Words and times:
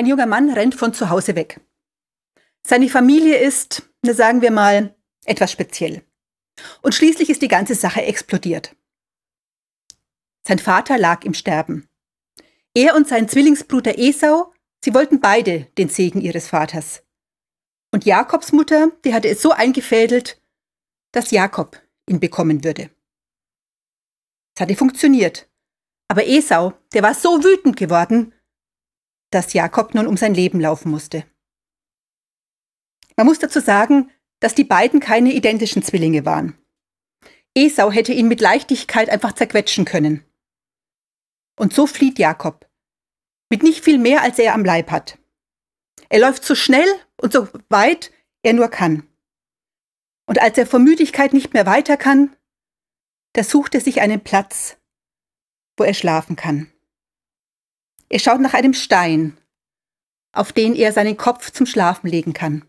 Ein 0.00 0.06
junger 0.06 0.24
Mann 0.24 0.48
rennt 0.48 0.74
von 0.74 0.94
zu 0.94 1.10
Hause 1.10 1.36
weg. 1.36 1.60
Seine 2.66 2.88
Familie 2.88 3.36
ist, 3.36 3.82
sagen 4.00 4.40
wir 4.40 4.50
mal, 4.50 4.96
etwas 5.26 5.52
speziell. 5.52 6.02
Und 6.80 6.94
schließlich 6.94 7.28
ist 7.28 7.42
die 7.42 7.48
ganze 7.48 7.74
Sache 7.74 8.00
explodiert. 8.00 8.74
Sein 10.48 10.58
Vater 10.58 10.96
lag 10.96 11.26
im 11.26 11.34
Sterben. 11.34 11.86
Er 12.72 12.96
und 12.96 13.08
sein 13.08 13.28
Zwillingsbruder 13.28 13.98
Esau, 13.98 14.54
sie 14.82 14.94
wollten 14.94 15.20
beide 15.20 15.66
den 15.76 15.90
Segen 15.90 16.22
ihres 16.22 16.48
Vaters. 16.48 17.02
Und 17.92 18.06
Jakobs 18.06 18.52
Mutter, 18.52 18.92
die 19.04 19.12
hatte 19.12 19.28
es 19.28 19.42
so 19.42 19.50
eingefädelt, 19.50 20.40
dass 21.12 21.30
Jakob 21.30 21.78
ihn 22.08 22.20
bekommen 22.20 22.64
würde. 22.64 22.88
Es 24.56 24.62
hatte 24.62 24.76
funktioniert. 24.76 25.50
Aber 26.08 26.26
Esau, 26.26 26.72
der 26.94 27.02
war 27.02 27.12
so 27.12 27.44
wütend 27.44 27.76
geworden, 27.76 28.32
dass 29.30 29.52
Jakob 29.52 29.94
nun 29.94 30.06
um 30.06 30.16
sein 30.16 30.34
Leben 30.34 30.60
laufen 30.60 30.90
musste. 30.90 31.24
Man 33.16 33.26
muss 33.26 33.38
dazu 33.38 33.60
sagen, 33.60 34.10
dass 34.40 34.54
die 34.54 34.64
beiden 34.64 35.00
keine 35.00 35.32
identischen 35.32 35.82
Zwillinge 35.82 36.24
waren. 36.24 36.56
Esau 37.54 37.90
hätte 37.90 38.12
ihn 38.12 38.28
mit 38.28 38.40
Leichtigkeit 38.40 39.10
einfach 39.10 39.32
zerquetschen 39.32 39.84
können. 39.84 40.24
Und 41.58 41.74
so 41.74 41.86
flieht 41.86 42.18
Jakob, 42.18 42.68
mit 43.50 43.62
nicht 43.62 43.84
viel 43.84 43.98
mehr, 43.98 44.22
als 44.22 44.38
er 44.38 44.54
am 44.54 44.64
Leib 44.64 44.90
hat. 44.90 45.18
Er 46.08 46.20
läuft 46.20 46.44
so 46.44 46.54
schnell 46.54 46.88
und 47.20 47.32
so 47.32 47.48
weit 47.68 48.12
er 48.42 48.52
nur 48.52 48.68
kann. 48.68 49.06
Und 50.26 50.40
als 50.40 50.56
er 50.58 50.66
vor 50.66 50.78
Müdigkeit 50.78 51.32
nicht 51.32 51.52
mehr 51.52 51.66
weiter 51.66 51.96
kann, 51.96 52.34
da 53.34 53.44
sucht 53.44 53.74
er 53.74 53.80
sich 53.80 54.00
einen 54.00 54.22
Platz, 54.22 54.76
wo 55.76 55.84
er 55.84 55.94
schlafen 55.94 56.36
kann. 56.36 56.72
Er 58.10 58.18
schaut 58.18 58.40
nach 58.40 58.54
einem 58.54 58.74
Stein, 58.74 59.38
auf 60.32 60.52
den 60.52 60.74
er 60.74 60.92
seinen 60.92 61.16
Kopf 61.16 61.52
zum 61.52 61.64
Schlafen 61.64 62.08
legen 62.08 62.32
kann. 62.32 62.68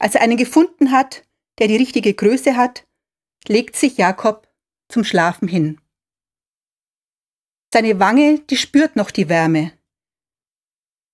Als 0.00 0.16
er 0.16 0.22
einen 0.22 0.36
gefunden 0.36 0.90
hat, 0.90 1.22
der 1.58 1.68
die 1.68 1.76
richtige 1.76 2.12
Größe 2.12 2.56
hat, 2.56 2.86
legt 3.46 3.76
sich 3.76 3.96
Jakob 3.96 4.48
zum 4.88 5.04
Schlafen 5.04 5.46
hin. 5.46 5.80
Seine 7.72 8.00
Wange, 8.00 8.40
die 8.40 8.56
spürt 8.56 8.96
noch 8.96 9.12
die 9.12 9.28
Wärme, 9.28 9.72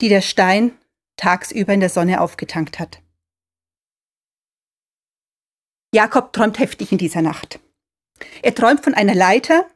die 0.01 0.09
der 0.09 0.23
Stein 0.23 0.77
tagsüber 1.17 1.75
in 1.75 1.81
der 1.81 1.91
Sonne 1.91 2.21
aufgetankt 2.21 2.79
hat. 2.79 3.03
Jakob 5.95 6.33
träumt 6.33 6.59
heftig 6.59 6.93
in 6.93 6.99
dieser 6.99 7.23
Nacht. 7.23 7.61
Er 8.43 8.55
träumt 8.55 8.83
von 8.83 8.95
einer 8.95 9.15
Leiter, 9.15 9.69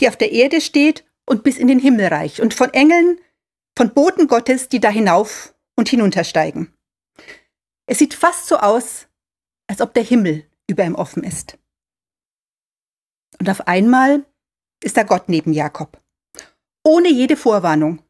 die 0.00 0.08
auf 0.08 0.16
der 0.16 0.32
Erde 0.32 0.60
steht 0.60 1.04
und 1.26 1.44
bis 1.44 1.58
in 1.58 1.68
den 1.68 1.78
Himmel 1.78 2.06
reicht, 2.06 2.40
und 2.40 2.54
von 2.54 2.72
Engeln, 2.72 3.18
von 3.76 3.94
Boten 3.94 4.28
Gottes, 4.28 4.68
die 4.68 4.80
da 4.80 4.88
hinauf 4.88 5.54
und 5.76 5.88
hinuntersteigen. 5.88 6.72
Es 7.86 7.98
sieht 7.98 8.14
fast 8.14 8.46
so 8.46 8.58
aus, 8.58 9.08
als 9.68 9.80
ob 9.80 9.94
der 9.94 10.02
Himmel 10.02 10.48
über 10.68 10.84
ihm 10.84 10.94
offen 10.94 11.24
ist. 11.24 11.58
Und 13.38 13.48
auf 13.48 13.66
einmal 13.66 14.24
ist 14.82 14.96
da 14.96 15.02
Gott 15.02 15.28
neben 15.28 15.52
Jakob, 15.52 16.00
ohne 16.84 17.08
jede 17.08 17.36
Vorwarnung. 17.36 18.02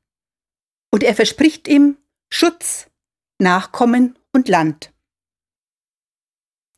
Und 0.90 1.02
er 1.02 1.14
verspricht 1.14 1.68
ihm 1.68 1.96
Schutz, 2.30 2.90
Nachkommen 3.38 4.18
und 4.32 4.48
Land. 4.48 4.92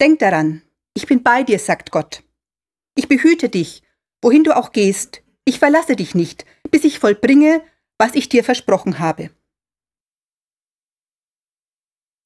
Denk 0.00 0.20
daran, 0.20 0.62
ich 0.94 1.06
bin 1.06 1.22
bei 1.22 1.42
dir, 1.42 1.58
sagt 1.58 1.90
Gott. 1.90 2.22
Ich 2.94 3.08
behüte 3.08 3.48
dich, 3.48 3.82
wohin 4.22 4.44
du 4.44 4.56
auch 4.56 4.70
gehst. 4.70 5.23
Ich 5.54 5.60
verlasse 5.60 5.94
dich 5.94 6.16
nicht, 6.16 6.44
bis 6.72 6.82
ich 6.82 6.98
vollbringe, 6.98 7.64
was 7.96 8.16
ich 8.16 8.28
dir 8.28 8.42
versprochen 8.42 8.98
habe. 8.98 9.30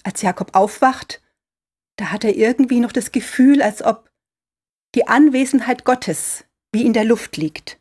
Als 0.03 0.23
Jakob 0.23 0.57
aufwacht, 0.57 1.21
da 1.97 2.11
hat 2.11 2.25
er 2.25 2.35
irgendwie 2.35 2.81
noch 2.81 2.91
das 2.91 3.13
Gefühl, 3.13 3.61
als 3.61 3.83
ob 3.83 4.11
die 4.95 5.09
Anwesenheit 5.09 5.85
Gottes 5.85 6.47
wie 6.73 6.87
in 6.87 6.95
der 6.95 7.05
Luft 7.05 7.37
liegt. 7.37 7.79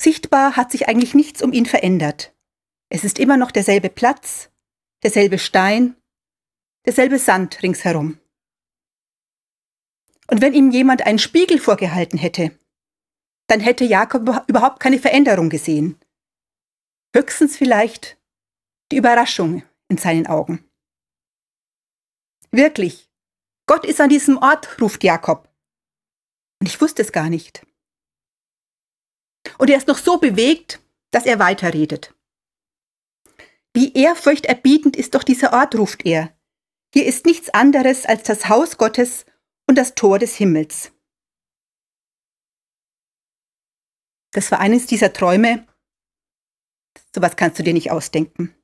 Sichtbar 0.00 0.54
hat 0.54 0.70
sich 0.70 0.86
eigentlich 0.86 1.14
nichts 1.14 1.42
um 1.42 1.52
ihn 1.52 1.66
verändert. 1.66 2.36
Es 2.88 3.02
ist 3.02 3.18
immer 3.18 3.36
noch 3.36 3.50
derselbe 3.50 3.90
Platz, 3.90 4.48
derselbe 5.02 5.40
Stein, 5.40 5.96
derselbe 6.86 7.18
Sand 7.18 7.64
ringsherum. 7.64 8.20
Und 10.30 10.42
wenn 10.42 10.54
ihm 10.54 10.70
jemand 10.70 11.06
einen 11.06 11.18
Spiegel 11.18 11.58
vorgehalten 11.58 12.18
hätte, 12.18 12.56
dann 13.48 13.60
hätte 13.60 13.84
Jakob 13.84 14.22
überhaupt 14.46 14.80
keine 14.80 14.98
Veränderung 14.98 15.48
gesehen. 15.48 15.98
Höchstens 17.16 17.56
vielleicht 17.56 18.18
die 18.92 18.96
Überraschung 18.96 19.62
in 19.88 19.96
seinen 19.96 20.26
Augen. 20.26 20.68
Wirklich, 22.50 23.10
Gott 23.66 23.84
ist 23.84 24.00
an 24.00 24.10
diesem 24.10 24.36
Ort, 24.38 24.80
ruft 24.80 25.02
Jakob. 25.02 25.48
Und 26.60 26.66
ich 26.66 26.80
wusste 26.80 27.02
es 27.02 27.12
gar 27.12 27.30
nicht. 27.30 27.66
Und 29.58 29.70
er 29.70 29.78
ist 29.78 29.88
noch 29.88 29.98
so 29.98 30.18
bewegt, 30.18 30.80
dass 31.10 31.24
er 31.24 31.38
weiterredet. 31.38 32.14
Wie 33.72 33.92
ehrfurchterbietend 33.94 34.96
ist 34.96 35.14
doch 35.14 35.22
dieser 35.22 35.52
Ort, 35.52 35.74
ruft 35.76 36.04
er. 36.04 36.36
Hier 36.92 37.06
ist 37.06 37.26
nichts 37.26 37.50
anderes 37.50 38.06
als 38.06 38.24
das 38.24 38.48
Haus 38.48 38.76
Gottes 38.76 39.24
und 39.68 39.76
das 39.76 39.94
Tor 39.94 40.18
des 40.18 40.34
Himmels. 40.34 40.90
Das 44.32 44.50
war 44.50 44.60
eines 44.60 44.86
dieser 44.86 45.12
Träume. 45.12 45.66
Sowas 47.14 47.36
kannst 47.36 47.58
du 47.58 47.62
dir 47.62 47.74
nicht 47.74 47.90
ausdenken. 47.90 48.54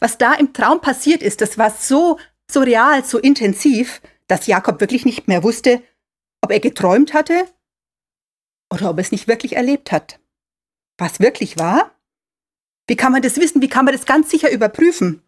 Was 0.00 0.18
da 0.18 0.34
im 0.34 0.52
Traum 0.52 0.80
passiert 0.80 1.22
ist, 1.22 1.40
das 1.40 1.58
war 1.58 1.70
so, 1.70 2.18
so 2.50 2.60
real, 2.60 3.04
so 3.04 3.18
intensiv, 3.18 4.00
dass 4.26 4.46
Jakob 4.46 4.80
wirklich 4.80 5.04
nicht 5.04 5.28
mehr 5.28 5.42
wusste, 5.42 5.82
ob 6.42 6.50
er 6.50 6.60
geträumt 6.60 7.14
hatte 7.14 7.46
oder 8.72 8.90
ob 8.90 8.98
er 8.98 9.02
es 9.02 9.12
nicht 9.12 9.28
wirklich 9.28 9.56
erlebt 9.56 9.92
hat. 9.92 10.18
Was 10.98 11.20
wirklich 11.20 11.58
war? 11.58 11.94
Wie 12.88 12.96
kann 12.96 13.12
man 13.12 13.22
das 13.22 13.36
wissen? 13.36 13.60
Wie 13.60 13.68
kann 13.68 13.84
man 13.84 13.94
das 13.94 14.06
ganz 14.06 14.30
sicher 14.30 14.50
überprüfen? 14.50 15.22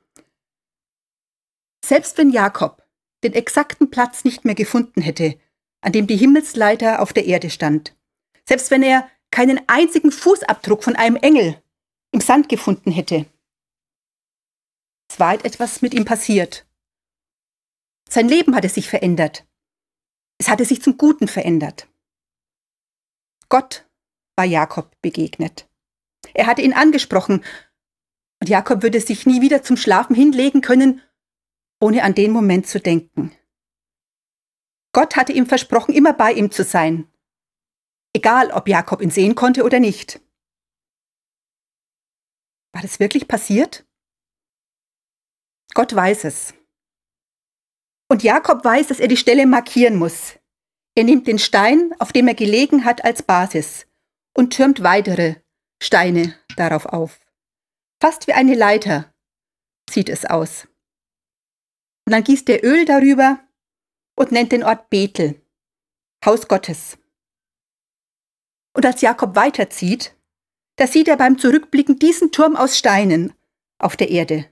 Selbst 1.84 2.16
wenn 2.18 2.30
Jakob 2.30 2.87
den 3.24 3.32
exakten 3.32 3.90
Platz 3.90 4.24
nicht 4.24 4.44
mehr 4.44 4.54
gefunden 4.54 5.02
hätte, 5.02 5.38
an 5.80 5.92
dem 5.92 6.06
die 6.06 6.16
Himmelsleiter 6.16 7.00
auf 7.02 7.12
der 7.12 7.26
Erde 7.26 7.50
stand, 7.50 7.96
selbst 8.46 8.70
wenn 8.70 8.82
er 8.82 9.08
keinen 9.30 9.60
einzigen 9.68 10.10
Fußabdruck 10.10 10.82
von 10.82 10.96
einem 10.96 11.16
Engel 11.16 11.62
im 12.12 12.20
Sand 12.20 12.48
gefunden 12.48 12.90
hätte, 12.90 13.26
es 15.10 15.18
war 15.18 15.34
etwas 15.44 15.82
mit 15.82 15.94
ihm 15.94 16.04
passiert. 16.04 16.66
Sein 18.08 18.28
Leben 18.28 18.54
hatte 18.54 18.68
sich 18.68 18.88
verändert. 18.88 19.46
Es 20.38 20.48
hatte 20.48 20.64
sich 20.64 20.82
zum 20.82 20.96
Guten 20.96 21.28
verändert. 21.28 21.88
Gott 23.48 23.86
war 24.36 24.44
Jakob 24.44 24.94
begegnet. 25.02 25.68
Er 26.34 26.46
hatte 26.46 26.62
ihn 26.62 26.72
angesprochen, 26.72 27.44
und 28.40 28.48
Jakob 28.48 28.82
würde 28.82 29.00
sich 29.00 29.26
nie 29.26 29.40
wieder 29.40 29.62
zum 29.62 29.76
Schlafen 29.76 30.14
hinlegen 30.14 30.60
können, 30.60 31.02
ohne 31.80 32.02
an 32.02 32.14
den 32.14 32.30
Moment 32.30 32.66
zu 32.66 32.80
denken. 32.80 33.36
Gott 34.92 35.16
hatte 35.16 35.32
ihm 35.32 35.46
versprochen, 35.46 35.94
immer 35.94 36.12
bei 36.12 36.32
ihm 36.32 36.50
zu 36.50 36.64
sein, 36.64 37.10
egal 38.14 38.50
ob 38.50 38.68
Jakob 38.68 39.00
ihn 39.00 39.10
sehen 39.10 39.34
konnte 39.34 39.64
oder 39.64 39.80
nicht. 39.80 40.20
War 42.72 42.82
das 42.82 43.00
wirklich 43.00 43.28
passiert? 43.28 43.86
Gott 45.74 45.94
weiß 45.94 46.24
es. 46.24 46.54
Und 48.10 48.22
Jakob 48.22 48.64
weiß, 48.64 48.88
dass 48.88 49.00
er 49.00 49.08
die 49.08 49.16
Stelle 49.16 49.46
markieren 49.46 49.96
muss. 49.96 50.38
Er 50.94 51.04
nimmt 51.04 51.26
den 51.26 51.38
Stein, 51.38 51.94
auf 51.98 52.12
dem 52.12 52.26
er 52.26 52.34
gelegen 52.34 52.84
hat, 52.84 53.04
als 53.04 53.22
Basis 53.22 53.86
und 54.34 54.50
türmt 54.50 54.82
weitere 54.82 55.36
Steine 55.82 56.34
darauf 56.56 56.86
auf. 56.86 57.20
Fast 58.00 58.26
wie 58.26 58.32
eine 58.32 58.54
Leiter 58.54 59.12
sieht 59.90 60.08
es 60.08 60.24
aus. 60.24 60.67
Und 62.08 62.12
dann 62.12 62.24
gießt 62.24 62.48
er 62.48 62.64
Öl 62.64 62.86
darüber 62.86 63.38
und 64.16 64.32
nennt 64.32 64.50
den 64.52 64.64
Ort 64.64 64.88
Bethel, 64.88 65.42
Haus 66.24 66.48
Gottes. 66.48 66.96
Und 68.74 68.86
als 68.86 69.02
Jakob 69.02 69.36
weiterzieht, 69.36 70.16
da 70.76 70.86
sieht 70.86 71.06
er 71.08 71.18
beim 71.18 71.36
Zurückblicken 71.36 71.98
diesen 71.98 72.32
Turm 72.32 72.56
aus 72.56 72.78
Steinen 72.78 73.34
auf 73.78 73.94
der 73.94 74.08
Erde. 74.08 74.50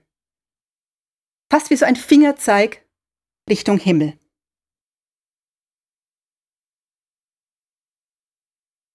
Fast 1.50 1.70
wie 1.70 1.76
so 1.76 1.86
ein 1.86 1.96
Fingerzeig 1.96 2.86
Richtung 3.48 3.78
Himmel. 3.78 4.18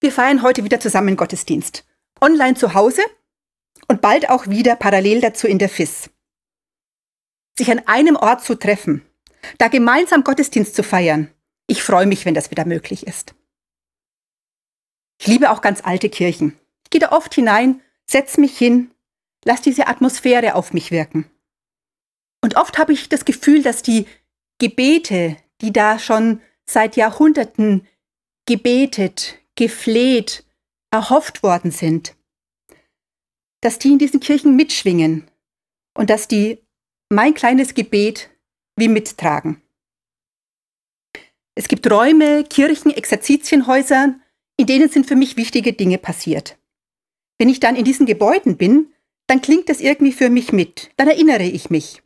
Wir 0.00 0.12
feiern 0.12 0.42
heute 0.42 0.62
wieder 0.62 0.78
zusammen 0.78 1.16
Gottesdienst. 1.16 1.84
Online 2.20 2.54
zu 2.54 2.74
Hause 2.74 3.02
und 3.88 4.00
bald 4.00 4.30
auch 4.30 4.46
wieder 4.46 4.76
parallel 4.76 5.20
dazu 5.20 5.48
in 5.48 5.58
der 5.58 5.68
FIS 5.68 6.11
sich 7.56 7.70
an 7.70 7.80
einem 7.86 8.16
Ort 8.16 8.44
zu 8.44 8.54
treffen, 8.54 9.02
da 9.58 9.68
gemeinsam 9.68 10.24
Gottesdienst 10.24 10.74
zu 10.74 10.82
feiern. 10.82 11.30
Ich 11.66 11.82
freue 11.82 12.06
mich, 12.06 12.24
wenn 12.24 12.34
das 12.34 12.50
wieder 12.50 12.64
möglich 12.64 13.06
ist. 13.06 13.34
Ich 15.20 15.26
liebe 15.26 15.50
auch 15.50 15.60
ganz 15.60 15.82
alte 15.84 16.08
Kirchen. 16.08 16.58
Ich 16.84 16.90
gehe 16.90 17.00
da 17.00 17.12
oft 17.12 17.34
hinein, 17.34 17.80
setz 18.06 18.38
mich 18.38 18.56
hin, 18.56 18.90
lass 19.44 19.62
diese 19.62 19.86
Atmosphäre 19.86 20.54
auf 20.54 20.72
mich 20.72 20.90
wirken. 20.90 21.30
Und 22.42 22.56
oft 22.56 22.78
habe 22.78 22.92
ich 22.92 23.08
das 23.08 23.24
Gefühl, 23.24 23.62
dass 23.62 23.82
die 23.82 24.06
Gebete, 24.58 25.36
die 25.60 25.72
da 25.72 25.98
schon 25.98 26.40
seit 26.66 26.96
Jahrhunderten 26.96 27.86
gebetet, 28.46 29.38
gefleht, 29.54 30.44
erhofft 30.90 31.42
worden 31.42 31.70
sind, 31.70 32.16
dass 33.60 33.78
die 33.78 33.92
in 33.92 33.98
diesen 33.98 34.20
Kirchen 34.20 34.56
mitschwingen 34.56 35.30
und 35.94 36.10
dass 36.10 36.28
die 36.28 36.58
mein 37.12 37.34
kleines 37.34 37.74
Gebet 37.74 38.30
wie 38.76 38.88
mittragen. 38.88 39.60
Es 41.54 41.68
gibt 41.68 41.90
Räume, 41.90 42.42
Kirchen, 42.44 42.90
Exerzitienhäuser, 42.90 44.14
in 44.56 44.66
denen 44.66 44.88
sind 44.88 45.06
für 45.06 45.14
mich 45.14 45.36
wichtige 45.36 45.74
Dinge 45.74 45.98
passiert. 45.98 46.56
Wenn 47.38 47.50
ich 47.50 47.60
dann 47.60 47.76
in 47.76 47.84
diesen 47.84 48.06
Gebäuden 48.06 48.56
bin, 48.56 48.94
dann 49.26 49.42
klingt 49.42 49.68
das 49.68 49.80
irgendwie 49.80 50.12
für 50.12 50.30
mich 50.30 50.52
mit, 50.52 50.90
dann 50.96 51.06
erinnere 51.06 51.42
ich 51.42 51.68
mich. 51.68 52.02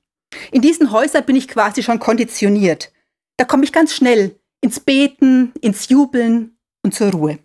In 0.51 0.61
diesen 0.61 0.91
Häusern 0.91 1.25
bin 1.25 1.37
ich 1.37 1.47
quasi 1.47 1.85
schon 1.85 2.01
konditioniert. 2.01 2.93
Da 3.37 3.45
komme 3.45 3.63
ich 3.63 3.73
ganz 3.73 3.95
schnell 3.95 4.41
ins 4.61 4.81
Beten, 4.81 5.53
ins 5.61 5.89
Jubeln 5.89 6.59
und 6.83 6.95
zur 6.95 7.13
Ruhe. 7.13 7.39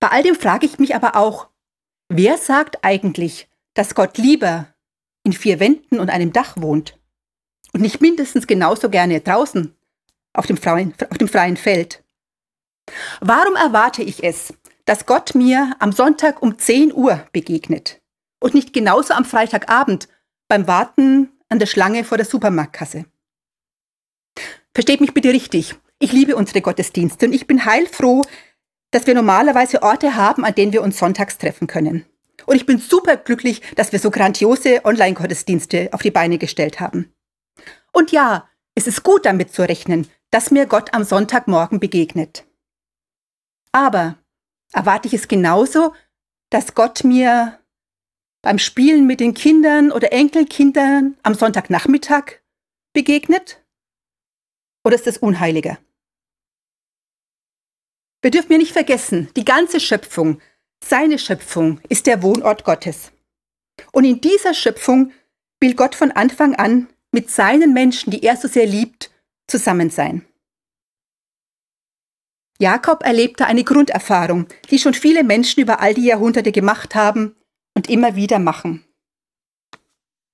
Bei 0.00 0.08
all 0.08 0.22
dem 0.22 0.36
frage 0.36 0.64
ich 0.64 0.78
mich 0.78 0.94
aber 0.94 1.16
auch, 1.16 1.48
wer 2.08 2.38
sagt 2.38 2.82
eigentlich, 2.82 3.48
dass 3.74 3.94
Gott 3.94 4.16
lieber 4.16 4.71
in 5.24 5.32
vier 5.32 5.60
Wänden 5.60 6.00
und 6.00 6.10
einem 6.10 6.32
Dach 6.32 6.56
wohnt 6.56 6.98
und 7.72 7.80
nicht 7.80 8.00
mindestens 8.00 8.46
genauso 8.46 8.90
gerne 8.90 9.20
draußen 9.20 9.74
auf 10.32 10.46
dem 10.46 10.56
freien, 10.56 10.94
auf 11.10 11.18
dem 11.18 11.28
freien 11.28 11.56
Feld? 11.56 12.02
Warum 13.20 13.54
erwarte 13.54 14.02
ich 14.02 14.24
es, 14.24 14.54
dass 14.84 15.06
Gott 15.06 15.34
mir 15.34 15.76
am 15.78 15.92
Sonntag 15.92 16.42
um 16.42 16.58
10 16.58 16.92
Uhr 16.92 17.24
begegnet 17.32 18.00
und 18.40 18.54
nicht 18.54 18.72
genauso 18.72 19.14
am 19.14 19.24
Freitagabend 19.24 20.08
beim 20.48 20.66
Warten 20.66 21.30
an 21.48 21.58
der 21.58 21.66
Schlange 21.66 22.04
vor 22.04 22.18
der 22.18 22.26
Supermarktkasse? 22.26 23.04
Versteht 24.74 25.00
mich 25.00 25.14
bitte 25.14 25.30
richtig. 25.30 25.76
Ich 25.98 26.12
liebe 26.12 26.34
unsere 26.34 26.62
Gottesdienste 26.62 27.26
und 27.26 27.32
ich 27.32 27.46
bin 27.46 27.64
heilfroh, 27.64 28.22
dass 28.90 29.06
wir 29.06 29.14
normalerweise 29.14 29.82
Orte 29.82 30.16
haben, 30.16 30.44
an 30.44 30.54
denen 30.54 30.72
wir 30.72 30.82
uns 30.82 30.98
sonntags 30.98 31.38
treffen 31.38 31.66
können. 31.66 32.04
Und 32.46 32.56
ich 32.56 32.66
bin 32.66 32.78
super 32.78 33.16
glücklich, 33.16 33.62
dass 33.76 33.92
wir 33.92 33.98
so 33.98 34.10
grandiose 34.10 34.84
Online-Gottesdienste 34.84 35.90
auf 35.92 36.02
die 36.02 36.10
Beine 36.10 36.38
gestellt 36.38 36.80
haben. 36.80 37.12
Und 37.92 38.12
ja, 38.12 38.48
es 38.74 38.86
ist 38.86 39.02
gut 39.02 39.26
damit 39.26 39.52
zu 39.52 39.62
rechnen, 39.62 40.08
dass 40.30 40.50
mir 40.50 40.66
Gott 40.66 40.94
am 40.94 41.04
Sonntagmorgen 41.04 41.78
begegnet. 41.78 42.44
Aber 43.70 44.18
erwarte 44.72 45.08
ich 45.08 45.14
es 45.14 45.28
genauso, 45.28 45.94
dass 46.50 46.74
Gott 46.74 47.04
mir 47.04 47.58
beim 48.42 48.58
Spielen 48.58 49.06
mit 49.06 49.20
den 49.20 49.34
Kindern 49.34 49.92
oder 49.92 50.12
Enkelkindern 50.12 51.16
am 51.22 51.34
Sonntagnachmittag 51.34 52.40
begegnet? 52.92 53.62
Oder 54.84 54.96
ist 54.96 55.06
das 55.06 55.18
unheiliger? 55.18 55.78
Wir 58.20 58.30
dürfen 58.30 58.52
ja 58.52 58.58
nicht 58.58 58.72
vergessen, 58.72 59.28
die 59.36 59.44
ganze 59.44 59.80
Schöpfung, 59.80 60.40
seine 60.84 61.18
Schöpfung, 61.18 61.80
ist 61.88 62.06
der 62.06 62.22
Wohnort 62.22 62.64
Gottes. 62.64 63.12
Und 63.92 64.04
in 64.04 64.20
dieser 64.20 64.54
Schöpfung 64.54 65.12
will 65.60 65.74
Gott 65.74 65.94
von 65.94 66.10
Anfang 66.10 66.54
an 66.54 66.88
mit 67.12 67.30
seinen 67.30 67.72
Menschen, 67.72 68.10
die 68.10 68.22
er 68.22 68.36
so 68.36 68.48
sehr 68.48 68.66
liebt, 68.66 69.10
zusammen 69.46 69.90
sein. 69.90 70.26
Jakob 72.58 73.02
erlebte 73.02 73.46
eine 73.46 73.64
Grunderfahrung, 73.64 74.46
die 74.70 74.78
schon 74.78 74.94
viele 74.94 75.24
Menschen 75.24 75.60
über 75.60 75.80
all 75.80 75.94
die 75.94 76.04
Jahrhunderte 76.04 76.52
gemacht 76.52 76.94
haben 76.94 77.36
und 77.74 77.88
immer 77.88 78.14
wieder 78.14 78.38
machen. 78.38 78.84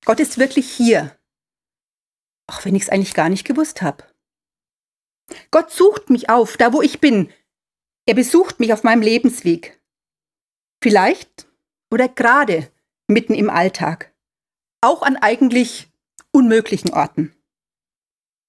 Gott 0.05 0.21
ist 0.21 0.39
wirklich 0.39 0.71
hier, 0.71 1.17
auch 2.47 2.65
wenn 2.65 2.75
ich 2.75 2.83
es 2.83 2.89
eigentlich 2.89 3.15
gar 3.15 3.29
nicht 3.29 3.47
gewusst 3.47 3.83
habe. 3.83 4.05
Gott 5.51 5.71
sucht 5.71 6.11
mich 6.11 6.31
auf, 6.31 6.57
da 6.57 6.73
wo 6.73 6.83
ich 6.83 7.01
bin. 7.01 7.31
Er 8.07 8.15
besucht 8.15 8.61
mich 8.61 8.73
auf 8.73 8.83
meinem 8.83 9.03
Lebensweg. 9.03 9.78
Vielleicht 10.83 11.49
oder 11.91 12.09
gerade 12.09 12.71
mitten 13.09 13.35
im 13.35 13.51
Alltag. 13.51 14.15
Auch 14.81 15.03
an 15.03 15.17
eigentlich 15.17 15.91
unmöglichen 16.31 16.93
Orten. 16.93 17.35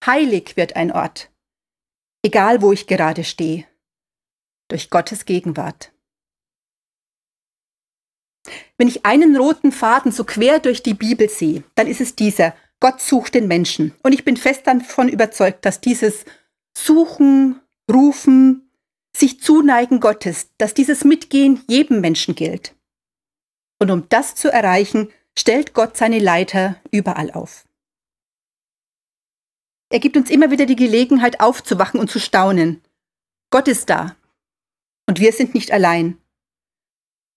Heilig 0.06 0.56
wird 0.56 0.76
ein 0.76 0.92
Ort, 0.92 1.32
egal 2.24 2.62
wo 2.62 2.72
ich 2.72 2.88
gerade 2.88 3.24
stehe, 3.24 3.66
durch 4.70 4.90
Gottes 4.90 5.26
Gegenwart. 5.26 5.92
Wenn 8.78 8.88
ich 8.88 9.06
einen 9.06 9.36
roten 9.36 9.72
Faden 9.72 10.12
so 10.12 10.24
quer 10.24 10.60
durch 10.60 10.84
die 10.84 10.94
Bibel 10.94 11.30
sehe, 11.30 11.64
dann 11.76 11.88
ist 11.88 12.00
es 12.00 12.16
dieser, 12.16 12.56
Gott 12.80 13.02
sucht 13.02 13.34
den 13.34 13.48
Menschen. 13.48 13.94
Und 14.04 14.14
ich 14.14 14.24
bin 14.24 14.38
fest 14.38 14.68
davon 14.68 15.10
überzeugt, 15.10 15.66
dass 15.66 15.82
dieses 15.82 16.26
Suchen, 16.78 17.60
Rufen, 17.92 18.69
sich 19.20 19.42
zuneigen 19.42 20.00
Gottes, 20.00 20.50
dass 20.58 20.74
dieses 20.74 21.04
Mitgehen 21.04 21.64
jedem 21.68 22.02
Menschen 22.02 22.36
gilt. 22.36 22.76
Und 23.80 23.92
um 23.92 24.08
das 24.10 24.36
zu 24.36 24.52
erreichen, 24.52 25.10
stellt 25.38 25.74
Gott 25.74 25.98
seine 25.98 26.20
Leiter 26.20 26.76
überall 26.92 27.32
auf. 27.32 27.66
Er 29.92 30.00
gibt 30.00 30.18
uns 30.18 30.30
immer 30.30 30.52
wieder 30.52 30.66
die 30.66 30.76
Gelegenheit 30.76 31.40
aufzuwachen 31.40 32.00
und 32.00 32.10
zu 32.10 32.20
staunen. 32.20 32.82
Gott 33.52 33.68
ist 33.68 33.90
da. 33.90 34.16
Und 35.08 35.20
wir 35.20 35.34
sind 35.34 35.56
nicht 35.56 35.72
allein. 35.72 36.20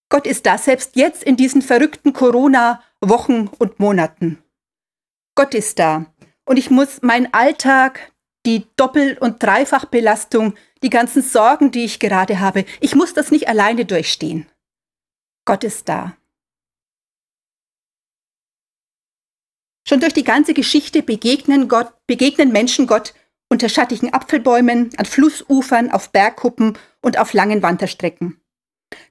Gott 0.09 0.27
ist 0.27 0.45
da, 0.45 0.59
selbst 0.59 0.95
jetzt 0.95 1.23
in 1.23 1.37
diesen 1.37 1.63
verrückten 1.63 2.13
Corona-Wochen 2.13 3.47
und 3.47 3.79
Monaten. 3.79 4.43
Gott 5.35 5.55
ist 5.55 5.79
da. 5.79 6.05
Und 6.45 6.57
ich 6.57 6.69
muss 6.69 7.01
meinen 7.01 7.33
Alltag, 7.33 8.11
die 8.45 8.67
Doppel- 8.75 9.17
und 9.17 9.41
Dreifachbelastung, 9.41 10.53
die 10.83 10.89
ganzen 10.89 11.21
Sorgen, 11.21 11.71
die 11.71 11.85
ich 11.85 11.99
gerade 11.99 12.39
habe, 12.39 12.65
ich 12.81 12.95
muss 12.95 13.13
das 13.13 13.31
nicht 13.31 13.47
alleine 13.47 13.85
durchstehen. 13.85 14.45
Gott 15.45 15.63
ist 15.63 15.89
da. 15.89 16.15
Schon 19.87 19.99
durch 19.99 20.13
die 20.13 20.23
ganze 20.23 20.53
Geschichte 20.53 21.03
begegnen, 21.03 21.67
Gott, 21.67 21.93
begegnen 22.07 22.51
Menschen 22.51 22.87
Gott 22.87 23.13
unter 23.49 23.69
schattigen 23.69 24.13
Apfelbäumen, 24.13 24.89
an 24.97 25.05
Flussufern, 25.05 25.91
auf 25.91 26.11
Bergkuppen 26.11 26.77
und 27.01 27.17
auf 27.17 27.33
langen 27.33 27.61
Wanderstrecken. 27.61 28.41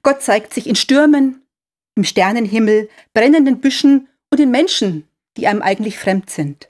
Gott 0.01 0.21
zeigt 0.21 0.53
sich 0.53 0.67
in 0.67 0.75
Stürmen, 0.75 1.45
im 1.95 2.03
Sternenhimmel, 2.03 2.89
brennenden 3.13 3.61
Büschen 3.61 4.09
und 4.31 4.39
in 4.39 4.51
Menschen, 4.51 5.07
die 5.37 5.47
einem 5.47 5.61
eigentlich 5.61 5.97
fremd 5.97 6.29
sind. 6.29 6.69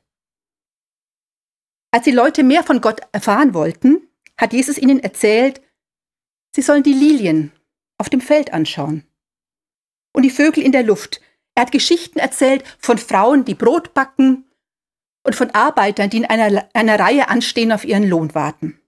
Als 1.92 2.04
die 2.04 2.12
Leute 2.12 2.44
mehr 2.44 2.64
von 2.64 2.82
Gott 2.82 3.02
erfahren 3.12 3.54
wollten, 3.54 4.08
hat 4.38 4.54
Jesus 4.54 4.78
ihnen 4.78 5.00
erzählt, 5.00 5.62
sie 6.56 6.62
sollen 6.62 6.84
die 6.84 6.94
Lilien 6.94 7.52
auf 7.98 8.10
dem 8.10 8.22
Feld 8.22 8.54
anschauen 8.54 9.06
und 10.14 10.24
die 10.24 10.30
Vögel 10.30 10.64
in 10.64 10.72
der 10.72 10.84
Luft, 10.84 11.22
er 11.56 11.64
hat 11.64 11.72
Geschichten 11.72 12.20
erzählt 12.20 12.64
von 12.80 12.98
Frauen, 12.98 13.46
die 13.46 13.56
Brot 13.56 13.94
backen 13.94 14.46
und 15.24 15.36
von 15.36 15.52
Arbeitern, 15.52 16.10
die 16.10 16.18
in 16.18 16.26
einer, 16.26 16.68
einer 16.74 17.00
Reihe 17.00 17.30
anstehen, 17.30 17.72
auf 17.72 17.86
ihren 17.86 18.08
Lohn 18.08 18.34
warten. 18.34 18.80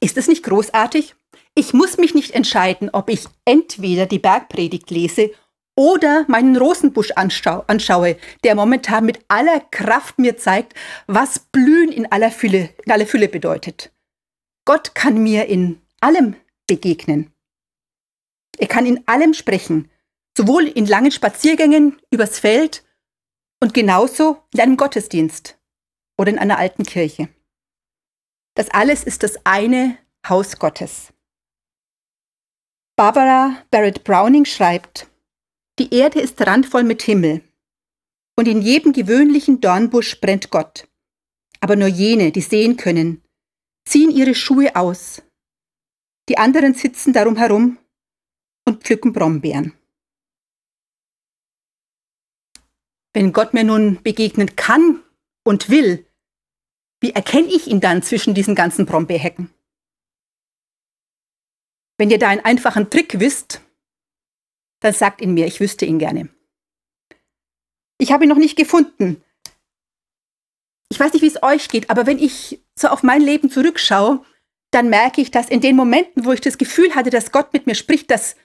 Ist 0.00 0.16
es 0.16 0.28
nicht 0.28 0.42
großartig? 0.42 1.14
Ich 1.54 1.74
muss 1.74 1.98
mich 1.98 2.14
nicht 2.14 2.32
entscheiden, 2.32 2.90
ob 2.90 3.10
ich 3.10 3.26
entweder 3.44 4.06
die 4.06 4.18
Bergpredigt 4.18 4.90
lese 4.90 5.30
oder 5.76 6.24
meinen 6.28 6.56
Rosenbusch 6.56 7.12
anschau 7.12 7.64
anschaue, 7.66 8.16
der 8.44 8.54
momentan 8.54 9.06
mit 9.06 9.24
aller 9.28 9.60
Kraft 9.60 10.18
mir 10.18 10.36
zeigt, 10.36 10.74
was 11.06 11.38
Blühen 11.38 11.90
in 11.90 12.10
aller 12.10 12.30
Fülle, 12.30 12.70
in 12.84 12.92
aller 12.92 13.06
Fülle 13.06 13.28
bedeutet. 13.28 13.92
Gott 14.64 14.94
kann 14.94 15.22
mir 15.22 15.46
in 15.46 15.80
allem 16.00 16.36
begegnen. 16.66 17.32
Er 18.58 18.68
kann 18.68 18.86
in 18.86 19.02
allem 19.06 19.34
sprechen 19.34 19.90
Sowohl 20.36 20.66
in 20.66 20.86
langen 20.86 21.12
Spaziergängen 21.12 22.00
übers 22.10 22.38
Feld 22.38 22.84
und 23.60 23.74
genauso 23.74 24.42
in 24.54 24.60
einem 24.60 24.76
Gottesdienst 24.76 25.58
oder 26.18 26.30
in 26.30 26.38
einer 26.38 26.58
alten 26.58 26.84
Kirche. 26.84 27.28
Das 28.54 28.70
alles 28.70 29.04
ist 29.04 29.22
das 29.22 29.44
eine 29.44 29.98
Haus 30.26 30.58
Gottes. 30.58 31.12
Barbara 32.96 33.62
Barrett 33.70 34.04
Browning 34.04 34.44
schreibt, 34.44 35.10
die 35.78 35.94
Erde 35.94 36.20
ist 36.20 36.40
randvoll 36.40 36.84
mit 36.84 37.02
Himmel 37.02 37.42
und 38.36 38.48
in 38.48 38.62
jedem 38.62 38.92
gewöhnlichen 38.92 39.60
Dornbusch 39.60 40.20
brennt 40.20 40.50
Gott. 40.50 40.88
Aber 41.60 41.76
nur 41.76 41.88
jene, 41.88 42.32
die 42.32 42.40
sehen 42.40 42.76
können, 42.76 43.22
ziehen 43.84 44.10
ihre 44.10 44.34
Schuhe 44.34 44.74
aus. 44.76 45.22
Die 46.28 46.38
anderen 46.38 46.74
sitzen 46.74 47.12
darum 47.12 47.36
herum 47.36 47.78
und 48.66 48.82
pflücken 48.82 49.12
Brombeeren. 49.12 49.72
Wenn 53.14 53.32
Gott 53.32 53.52
mir 53.54 53.64
nun 53.64 54.02
begegnen 54.02 54.56
kann 54.56 55.02
und 55.44 55.68
will, 55.68 56.06
wie 57.00 57.10
erkenne 57.10 57.48
ich 57.48 57.66
ihn 57.66 57.80
dann 57.80 58.02
zwischen 58.02 58.34
diesen 58.34 58.54
ganzen 58.54 58.86
Brombeerhecken? 58.86 59.52
Wenn 61.98 62.10
ihr 62.10 62.18
da 62.18 62.28
einen 62.28 62.44
einfachen 62.44 62.88
Trick 62.90 63.20
wisst, 63.20 63.60
dann 64.82 64.92
sagt 64.92 65.20
ihn 65.20 65.34
mir, 65.34 65.46
ich 65.46 65.60
wüsste 65.60 65.86
ihn 65.86 65.98
gerne. 65.98 66.28
Ich 67.98 68.12
habe 68.12 68.24
ihn 68.24 68.28
noch 68.28 68.36
nicht 68.36 68.56
gefunden. 68.56 69.22
Ich 70.90 71.00
weiß 71.00 71.12
nicht, 71.14 71.22
wie 71.22 71.28
es 71.28 71.42
euch 71.42 71.68
geht, 71.68 71.88
aber 71.88 72.06
wenn 72.06 72.18
ich 72.18 72.60
so 72.74 72.88
auf 72.88 73.02
mein 73.02 73.22
Leben 73.22 73.48
zurückschaue, 73.48 74.24
dann 74.72 74.90
merke 74.90 75.20
ich, 75.20 75.30
dass 75.30 75.48
in 75.48 75.60
den 75.60 75.76
Momenten, 75.76 76.24
wo 76.24 76.32
ich 76.32 76.40
das 76.40 76.58
Gefühl 76.58 76.94
hatte, 76.94 77.10
dass 77.10 77.32
Gott 77.32 77.52
mit 77.52 77.66
mir 77.66 77.74
spricht, 77.74 78.10
dass 78.10 78.36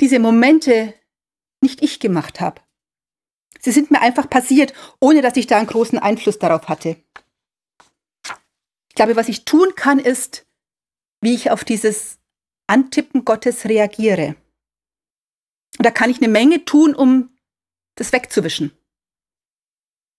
diese 0.00 0.18
Momente 0.18 0.94
nicht 1.60 1.82
ich 1.82 1.98
gemacht 1.98 2.40
habe. 2.40 2.60
Sie 3.58 3.70
sind 3.70 3.90
mir 3.90 4.00
einfach 4.00 4.28
passiert, 4.28 4.72
ohne 5.00 5.22
dass 5.22 5.36
ich 5.36 5.46
da 5.46 5.58
einen 5.58 5.66
großen 5.66 5.98
Einfluss 5.98 6.38
darauf 6.38 6.68
hatte. 6.68 6.96
Ich 8.88 8.94
glaube, 8.94 9.16
was 9.16 9.28
ich 9.28 9.44
tun 9.44 9.74
kann, 9.76 9.98
ist, 9.98 10.46
wie 11.20 11.34
ich 11.34 11.50
auf 11.50 11.64
dieses 11.64 12.18
Antippen 12.66 13.24
Gottes 13.24 13.64
reagiere. 13.64 14.36
Und 15.78 15.86
da 15.86 15.90
kann 15.90 16.10
ich 16.10 16.18
eine 16.18 16.28
Menge 16.28 16.64
tun, 16.64 16.94
um 16.94 17.36
das 17.96 18.12
wegzuwischen. 18.12 18.72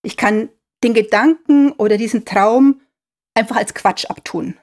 Ich 0.04 0.18
kann 0.18 0.50
den 0.84 0.94
Gedanken 0.94 1.72
oder 1.74 1.98
diesen 1.98 2.26
Traum 2.26 2.82
einfach 3.34 3.56
als 3.56 3.74
Quatsch 3.74 4.06
abtun. 4.06 4.58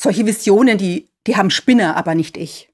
Solche 0.00 0.26
Visionen, 0.26 0.78
die, 0.78 1.10
die 1.26 1.36
haben 1.36 1.50
Spinner, 1.50 1.96
aber 1.96 2.14
nicht 2.14 2.36
ich. 2.36 2.72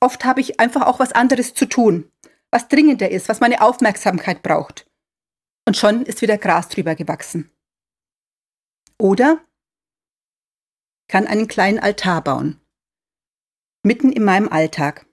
Oft 0.00 0.24
habe 0.24 0.40
ich 0.40 0.60
einfach 0.60 0.86
auch 0.86 1.00
was 1.00 1.12
anderes 1.12 1.54
zu 1.54 1.66
tun, 1.66 2.10
was 2.50 2.68
dringender 2.68 3.10
ist, 3.10 3.28
was 3.28 3.40
meine 3.40 3.60
Aufmerksamkeit 3.62 4.42
braucht. 4.42 4.86
Und 5.66 5.76
schon 5.76 6.02
ist 6.02 6.22
wieder 6.22 6.38
Gras 6.38 6.68
drüber 6.68 6.94
gewachsen. 6.94 7.50
Oder 8.98 9.44
kann 11.08 11.26
einen 11.26 11.48
kleinen 11.48 11.78
Altar 11.78 12.22
bauen. 12.22 12.60
Mitten 13.82 14.12
in 14.12 14.24
meinem 14.24 14.48
Alltag. 14.48 15.06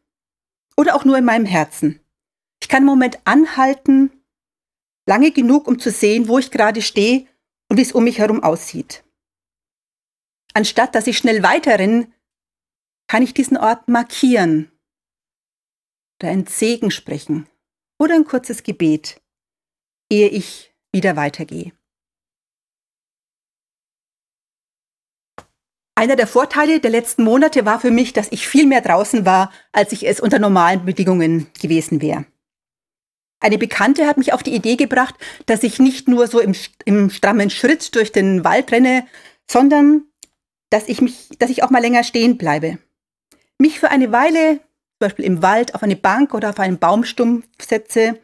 Oder 0.77 0.96
auch 0.96 1.05
nur 1.05 1.17
in 1.17 1.25
meinem 1.25 1.46
Herzen. 1.46 2.00
Ich 2.62 2.70
kann 2.70 2.77
einen 2.77 2.88
Moment 2.88 3.20
anhalten, 3.25 4.12
lange 5.08 5.32
genug, 5.32 5.67
um 5.67 5.79
zu 5.79 5.91
sehen, 5.91 6.27
wo 6.27 6.39
ich 6.39 6.51
gerade 6.51 6.82
stehe 6.82 7.27
und 7.70 7.77
wie 7.77 7.82
es 7.82 7.91
um 7.91 8.03
mich 8.03 8.20
herum 8.20 8.44
aussieht. 8.44 9.03
Anstatt 10.53 10.96
dass 10.96 11.08
ich 11.08 11.17
schnell 11.17 11.44
weiterrenne, 11.44 12.12
kann 13.08 13.24
ich 13.24 13.34
diesen 13.34 13.58
Ort 13.58 13.88
markieren 13.88 14.72
oder 16.20 16.32
ein 16.32 16.48
Segen 16.48 16.91
sprechen 16.91 17.48
oder 18.00 18.15
ein 18.15 18.25
kurzes 18.25 18.63
Gebet, 18.63 19.22
ehe 20.10 20.29
ich 20.29 20.74
wieder 20.91 21.15
weitergehe. 21.15 21.74
Einer 25.98 26.18
der 26.18 26.28
Vorteile 26.28 26.82
der 26.82 26.92
letzten 26.92 27.24
Monate 27.24 27.66
war 27.66 27.80
für 27.80 27.90
mich, 27.90 28.12
dass 28.12 28.32
ich 28.32 28.48
viel 28.48 28.68
mehr 28.68 28.82
draußen 28.82 29.25
war, 29.25 29.52
als 29.72 29.94
ich 29.94 30.06
es 30.06 30.20
unter 30.20 30.40
normalen 30.40 30.86
Bedingungen 30.86 31.48
gewesen 31.62 32.02
wäre. 32.02 32.25
Eine 33.40 33.58
Bekannte 33.58 34.06
hat 34.06 34.18
mich 34.18 34.34
auf 34.34 34.44
die 34.44 34.54
Idee 34.54 34.75
gebracht, 34.75 35.16
dass 35.46 35.64
ich 35.64 35.80
nicht 35.80 36.10
nur 36.10 36.28
so 36.28 36.40
im, 36.40 36.54
im 36.84 37.10
strammen 37.10 37.50
Schritt 37.50 37.96
durch 37.96 38.12
den 38.12 38.44
Wald 38.44 38.72
renne, 38.74 39.08
sondern 39.50 40.04
dass 40.70 40.90
ich 40.90 41.00
mich, 41.00 41.30
dass 41.40 41.50
ich 41.50 41.64
auch 41.64 41.70
mal 41.70 41.82
länger 41.82 42.04
stehen 42.04 42.38
bleibe. 42.38 42.78
Mich 43.58 43.80
für 43.80 43.90
eine 43.90 44.12
Weile, 44.12 44.58
zum 44.58 45.00
Beispiel 45.00 45.25
im 45.25 45.42
Wald, 45.42 45.75
auf 45.75 45.84
eine 45.84 45.96
Bank 45.96 46.34
oder 46.34 46.50
auf 46.50 46.60
einen 46.60 46.80
Baumstumpf 46.80 47.46
setze 47.62 48.20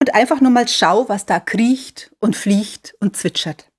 und 0.00 0.14
einfach 0.14 0.40
nur 0.40 0.50
mal 0.50 0.68
schaue, 0.68 1.08
was 1.10 1.26
da 1.26 1.40
kriecht 1.40 2.14
und 2.20 2.36
fliegt 2.36 2.94
und 3.00 3.16
zwitschert. 3.16 3.69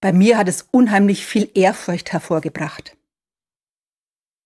Bei 0.00 0.12
mir 0.12 0.38
hat 0.38 0.48
es 0.48 0.68
unheimlich 0.70 1.26
viel 1.26 1.50
Ehrfurcht 1.54 2.12
hervorgebracht. 2.12 2.96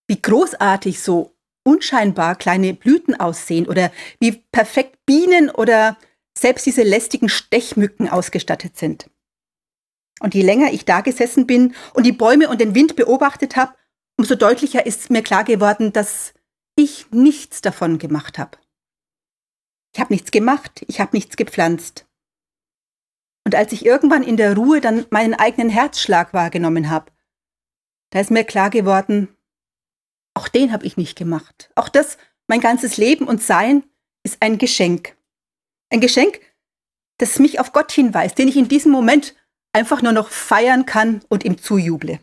Wie 0.07 0.21
großartig 0.21 1.01
so 1.01 1.35
unscheinbar 1.63 2.35
kleine 2.35 2.73
Blüten 2.73 3.19
aussehen 3.19 3.67
oder 3.67 3.91
wie 4.19 4.43
perfekt 4.51 4.97
Bienen 5.05 5.49
oder 5.49 5.97
selbst 6.37 6.65
diese 6.65 6.83
lästigen 6.83 7.29
Stechmücken 7.29 8.09
ausgestattet 8.09 8.77
sind. 8.77 9.09
Und 10.21 10.33
je 10.33 10.41
länger 10.41 10.71
ich 10.71 10.85
da 10.85 11.01
gesessen 11.01 11.47
bin 11.47 11.75
und 11.93 12.05
die 12.05 12.11
Bäume 12.11 12.49
und 12.49 12.61
den 12.61 12.75
Wind 12.75 12.95
beobachtet 12.95 13.55
habe, 13.55 13.75
umso 14.17 14.35
deutlicher 14.35 14.85
ist 14.85 15.09
mir 15.09 15.23
klar 15.23 15.43
geworden, 15.43 15.93
dass 15.93 16.33
ich 16.75 17.11
nichts 17.11 17.61
davon 17.61 17.97
gemacht 17.97 18.37
habe. 18.37 18.57
Ich 19.93 19.99
habe 19.99 20.13
nichts 20.13 20.31
gemacht, 20.31 20.85
ich 20.87 20.99
habe 20.99 21.15
nichts 21.15 21.35
gepflanzt. 21.35 22.05
Und 23.45 23.55
als 23.55 23.71
ich 23.71 23.85
irgendwann 23.85 24.23
in 24.23 24.37
der 24.37 24.55
Ruhe 24.55 24.81
dann 24.81 25.05
meinen 25.09 25.33
eigenen 25.33 25.69
Herzschlag 25.69 26.33
wahrgenommen 26.33 26.89
habe, 26.89 27.11
da 28.11 28.19
ist 28.19 28.31
mir 28.31 28.43
klar 28.43 28.69
geworden, 28.69 29.29
auch 30.33 30.47
den 30.47 30.71
habe 30.71 30.85
ich 30.85 30.97
nicht 30.97 31.17
gemacht. 31.17 31.71
Auch 31.75 31.89
das, 31.89 32.17
mein 32.47 32.61
ganzes 32.61 32.97
Leben 32.97 33.27
und 33.27 33.41
Sein, 33.41 33.83
ist 34.23 34.37
ein 34.41 34.57
Geschenk. 34.57 35.15
Ein 35.89 36.01
Geschenk, 36.01 36.39
das 37.17 37.39
mich 37.39 37.59
auf 37.59 37.73
Gott 37.73 37.91
hinweist, 37.91 38.37
den 38.37 38.47
ich 38.47 38.57
in 38.57 38.67
diesem 38.67 38.91
Moment 38.91 39.35
einfach 39.73 40.01
nur 40.01 40.11
noch 40.11 40.29
feiern 40.29 40.85
kann 40.85 41.21
und 41.29 41.43
ihm 41.43 41.57
zujuble. 41.57 42.19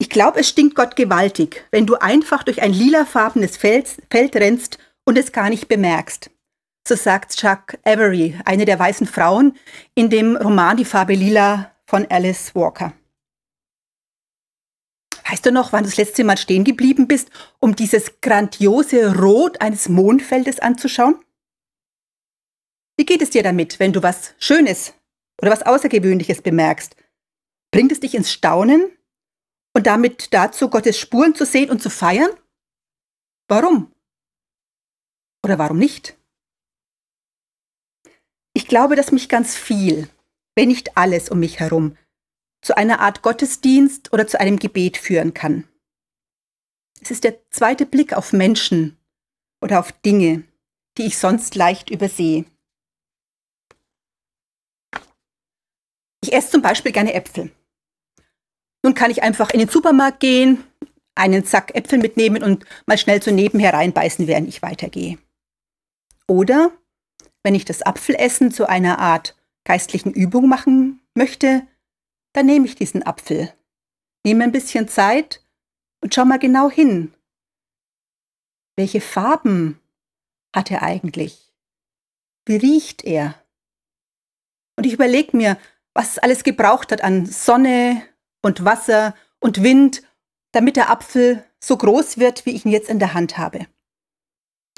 Ich 0.00 0.10
glaube, 0.10 0.40
es 0.40 0.48
stinkt 0.48 0.76
Gott 0.76 0.94
gewaltig, 0.94 1.66
wenn 1.70 1.86
du 1.86 1.96
einfach 1.96 2.44
durch 2.44 2.62
ein 2.62 2.72
lilafarbenes 2.72 3.56
Feld, 3.56 3.88
Feld 4.10 4.36
rennst 4.36 4.78
und 5.04 5.18
es 5.18 5.32
gar 5.32 5.50
nicht 5.50 5.68
bemerkst. 5.68 6.30
So 6.88 6.96
sagt 6.96 7.36
Chuck 7.36 7.76
Avery, 7.84 8.40
eine 8.46 8.64
der 8.64 8.78
weißen 8.78 9.06
Frauen, 9.06 9.58
in 9.94 10.08
dem 10.08 10.36
Roman 10.36 10.74
Die 10.78 10.86
Farbe 10.86 11.12
Lila 11.12 11.70
von 11.84 12.06
Alice 12.10 12.54
Walker. 12.54 12.94
Weißt 15.28 15.44
du 15.44 15.52
noch, 15.52 15.74
wann 15.74 15.82
du 15.82 15.90
das 15.90 15.98
letzte 15.98 16.24
Mal 16.24 16.38
stehen 16.38 16.64
geblieben 16.64 17.06
bist, 17.06 17.28
um 17.58 17.76
dieses 17.76 18.22
grandiose 18.22 19.18
Rot 19.18 19.60
eines 19.60 19.90
Mondfeldes 19.90 20.60
anzuschauen? 20.60 21.22
Wie 22.96 23.04
geht 23.04 23.20
es 23.20 23.28
dir 23.28 23.42
damit, 23.42 23.78
wenn 23.80 23.92
du 23.92 24.02
was 24.02 24.34
Schönes 24.38 24.94
oder 25.42 25.50
was 25.50 25.66
Außergewöhnliches 25.66 26.40
bemerkst? 26.40 26.96
Bringt 27.70 27.92
es 27.92 28.00
dich 28.00 28.14
ins 28.14 28.32
Staunen 28.32 28.90
und 29.76 29.86
damit 29.86 30.32
dazu, 30.32 30.70
Gottes 30.70 30.98
Spuren 30.98 31.34
zu 31.34 31.44
sehen 31.44 31.68
und 31.68 31.82
zu 31.82 31.90
feiern? 31.90 32.30
Warum? 33.46 33.92
Oder 35.44 35.58
warum 35.58 35.76
nicht? 35.76 36.17
Ich 38.58 38.66
glaube, 38.66 38.96
dass 38.96 39.12
mich 39.12 39.28
ganz 39.28 39.54
viel, 39.54 40.10
wenn 40.56 40.66
nicht 40.66 40.96
alles 40.96 41.28
um 41.28 41.38
mich 41.38 41.60
herum, 41.60 41.96
zu 42.60 42.76
einer 42.76 42.98
Art 42.98 43.22
Gottesdienst 43.22 44.12
oder 44.12 44.26
zu 44.26 44.40
einem 44.40 44.58
Gebet 44.58 44.96
führen 44.96 45.32
kann. 45.32 45.68
Es 47.00 47.12
ist 47.12 47.22
der 47.22 47.38
zweite 47.50 47.86
Blick 47.86 48.14
auf 48.14 48.32
Menschen 48.32 48.98
oder 49.60 49.78
auf 49.78 49.92
Dinge, 49.92 50.42
die 50.96 51.06
ich 51.06 51.18
sonst 51.18 51.54
leicht 51.54 51.88
übersehe. 51.88 52.46
Ich 56.24 56.32
esse 56.32 56.50
zum 56.50 56.60
Beispiel 56.60 56.90
gerne 56.90 57.14
Äpfel. 57.14 57.52
Nun 58.82 58.94
kann 58.94 59.12
ich 59.12 59.22
einfach 59.22 59.50
in 59.50 59.60
den 59.60 59.68
Supermarkt 59.68 60.18
gehen, 60.18 60.64
einen 61.14 61.44
Sack 61.44 61.76
Äpfel 61.76 62.00
mitnehmen 62.00 62.42
und 62.42 62.66
mal 62.86 62.98
schnell 62.98 63.22
so 63.22 63.30
nebenher 63.30 63.72
reinbeißen, 63.72 64.26
während 64.26 64.48
ich 64.48 64.62
weitergehe. 64.62 65.16
Oder 66.26 66.72
wenn 67.42 67.54
ich 67.54 67.64
das 67.64 67.82
Apfelessen 67.82 68.50
zu 68.50 68.68
einer 68.68 68.98
Art 68.98 69.36
geistlichen 69.64 70.12
Übung 70.12 70.48
machen 70.48 71.00
möchte, 71.14 71.66
dann 72.32 72.46
nehme 72.46 72.66
ich 72.66 72.74
diesen 72.74 73.06
Apfel, 73.06 73.52
nehme 74.24 74.44
ein 74.44 74.52
bisschen 74.52 74.88
Zeit 74.88 75.42
und 76.00 76.14
schau 76.14 76.24
mal 76.24 76.38
genau 76.38 76.70
hin. 76.70 77.14
Welche 78.76 79.00
Farben 79.00 79.80
hat 80.54 80.70
er 80.70 80.82
eigentlich? 80.82 81.52
Wie 82.46 82.56
riecht 82.56 83.04
er? 83.04 83.34
Und 84.76 84.84
ich 84.84 84.92
überlege 84.92 85.36
mir, 85.36 85.58
was 85.94 86.12
es 86.12 86.18
alles 86.18 86.44
gebraucht 86.44 86.92
hat 86.92 87.02
an 87.02 87.26
Sonne 87.26 88.02
und 88.42 88.64
Wasser 88.64 89.14
und 89.40 89.62
Wind, 89.62 90.02
damit 90.52 90.76
der 90.76 90.90
Apfel 90.90 91.44
so 91.60 91.76
groß 91.76 92.18
wird, 92.18 92.46
wie 92.46 92.54
ich 92.54 92.64
ihn 92.64 92.72
jetzt 92.72 92.88
in 92.88 93.00
der 93.00 93.14
Hand 93.14 93.36
habe. 93.36 93.66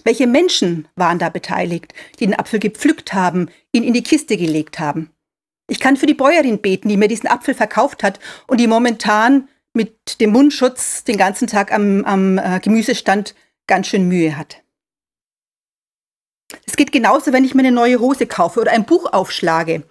Welche 0.05 0.27
Menschen 0.27 0.89
waren 0.97 1.19
da 1.19 1.29
beteiligt, 1.29 1.95
die 2.19 2.27
den 2.27 2.39
Apfel 2.39 2.61
gepflückt 2.61 3.13
haben, 3.13 3.49
ihn 3.73 3.85
in 3.85 3.95
die 3.95 4.03
Kiste 4.03 4.37
gelegt 4.37 4.79
haben? 4.79 5.11
Ich 5.69 5.81
kann 5.81 5.97
für 5.97 6.07
die 6.07 6.15
Bäuerin 6.15 6.61
beten, 6.61 6.89
die 6.89 6.97
mir 6.97 7.09
diesen 7.09 7.29
Apfel 7.29 7.55
verkauft 7.55 8.03
hat 8.03 8.19
und 8.49 8.59
die 8.59 8.67
momentan 8.67 9.49
mit 9.73 10.21
dem 10.21 10.31
Mundschutz 10.31 11.05
den 11.05 11.17
ganzen 11.17 11.47
Tag 11.47 11.73
am, 11.73 12.05
am 12.05 12.39
äh, 12.39 12.59
Gemüsestand 12.61 13.35
ganz 13.67 13.87
schön 13.87 14.09
Mühe 14.09 14.37
hat. 14.37 14.63
Es 16.67 16.77
geht 16.77 16.91
genauso, 16.91 17.33
wenn 17.33 17.45
ich 17.45 17.55
mir 17.55 17.61
eine 17.61 17.73
neue 17.73 18.01
Hose 18.01 18.27
kaufe 18.27 18.61
oder 18.61 18.73
ein 18.73 18.85
Buch 18.85 19.13
aufschlage 19.13 19.85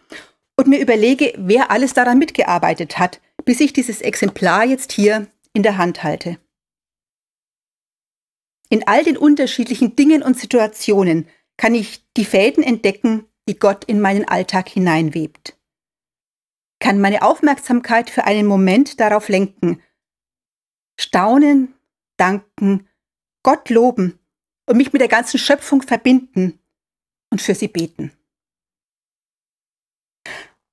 und 0.57 0.67
mir 0.67 0.79
überlege, 0.79 1.33
wer 1.37 1.71
alles 1.71 1.93
daran 1.93 2.19
mitgearbeitet 2.19 2.99
hat, 2.99 3.21
bis 3.45 3.61
ich 3.61 3.71
dieses 3.71 4.01
Exemplar 4.01 4.65
jetzt 4.65 4.91
hier 4.91 5.27
in 5.53 5.63
der 5.63 5.77
Hand 5.77 6.03
halte. 6.03 6.37
In 8.69 8.87
all 8.87 9.03
den 9.03 9.17
unterschiedlichen 9.17 9.95
Dingen 9.95 10.21
und 10.21 10.39
Situationen 10.39 11.27
kann 11.57 11.73
ich 11.73 12.05
die 12.15 12.25
Fäden 12.25 12.63
entdecken, 12.63 13.25
die 13.47 13.57
Gott 13.57 13.83
in 13.85 13.99
meinen 13.99 14.27
Alltag 14.27 14.69
hineinwebt. 14.69 15.59
kann 16.79 17.01
meine 17.01 17.21
Aufmerksamkeit 17.21 18.09
für 18.09 18.23
einen 18.23 18.47
Moment 18.47 18.99
darauf 18.99 19.27
lenken, 19.27 19.81
staunen, 20.99 21.73
danken, 22.17 22.87
Gott 23.43 23.69
loben 23.69 24.19
und 24.65 24.77
mich 24.77 24.93
mit 24.93 25.01
der 25.01 25.09
ganzen 25.09 25.39
Schöpfung 25.39 25.81
verbinden 25.81 26.59
und 27.31 27.41
für 27.41 27.55
sie 27.55 27.67
beten. 27.67 28.13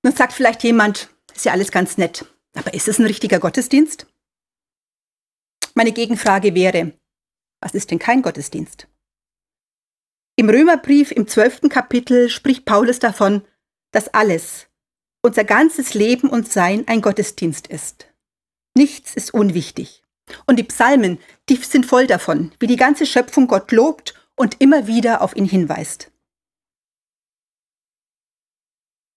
Nun 0.03 0.15
sagt 0.15 0.33
vielleicht 0.33 0.63
jemand, 0.63 1.11
ist 1.35 1.45
ja 1.45 1.53
alles 1.53 1.73
ganz 1.73 1.99
nett, 1.99 2.25
aber 2.55 2.73
ist 2.75 2.89
es 2.89 2.99
ein 2.99 3.07
richtiger 3.07 3.41
Gottesdienst? 3.41 4.07
Meine 5.75 5.93
Gegenfrage 5.93 6.55
wäre, 6.55 6.93
was 7.61 7.75
ist 7.75 7.91
denn 7.91 7.99
kein 7.99 8.23
Gottesdienst? 8.23 8.89
Im 10.37 10.51
Römerbrief 10.51 11.13
im 11.13 11.27
zwölften 11.27 11.69
Kapitel 11.69 12.29
spricht 12.29 12.65
Paulus 12.65 12.99
davon, 12.99 13.43
dass 13.91 14.09
alles, 14.09 14.67
unser 15.23 15.45
ganzes 15.45 15.95
Leben 15.95 16.29
und 16.29 16.53
Sein 16.53 16.87
ein 16.87 17.01
Gottesdienst 17.01 17.67
ist. 17.67 18.13
Nichts 18.77 19.17
ist 19.17 19.33
unwichtig. 19.33 20.03
Und 20.47 20.59
die 20.59 20.65
Psalmen, 20.65 21.19
die 21.49 21.57
sind 21.57 21.87
voll 21.87 22.07
davon, 22.07 22.53
wie 22.59 22.67
die 22.67 22.77
ganze 22.77 23.07
Schöpfung 23.07 23.47
Gott 23.47 23.73
lobt 23.73 24.15
und 24.35 24.61
immer 24.61 24.87
wieder 24.87 25.23
auf 25.23 25.35
ihn 25.35 25.47
hinweist. 25.47 26.11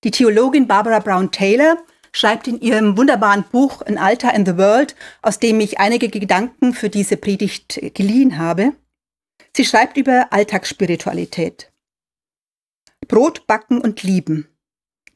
Die 0.05 0.11
Theologin 0.11 0.67
Barbara 0.67 0.99
Brown 0.99 1.31
Taylor 1.31 1.77
schreibt 2.11 2.47
in 2.47 2.59
ihrem 2.59 2.97
wunderbaren 2.97 3.43
Buch 3.51 3.81
An 3.81 3.97
Altar 3.97 4.33
in 4.33 4.45
the 4.45 4.57
World, 4.57 4.95
aus 5.21 5.39
dem 5.39 5.59
ich 5.59 5.79
einige 5.79 6.09
Gedanken 6.09 6.73
für 6.73 6.89
diese 6.89 7.17
Predigt 7.17 7.79
geliehen 7.93 8.37
habe. 8.37 8.73
Sie 9.55 9.65
schreibt 9.65 9.97
über 9.97 10.27
Alltagsspiritualität. 10.31 11.71
Brot 13.07 13.47
backen 13.47 13.81
und 13.81 14.03
lieben, 14.03 14.47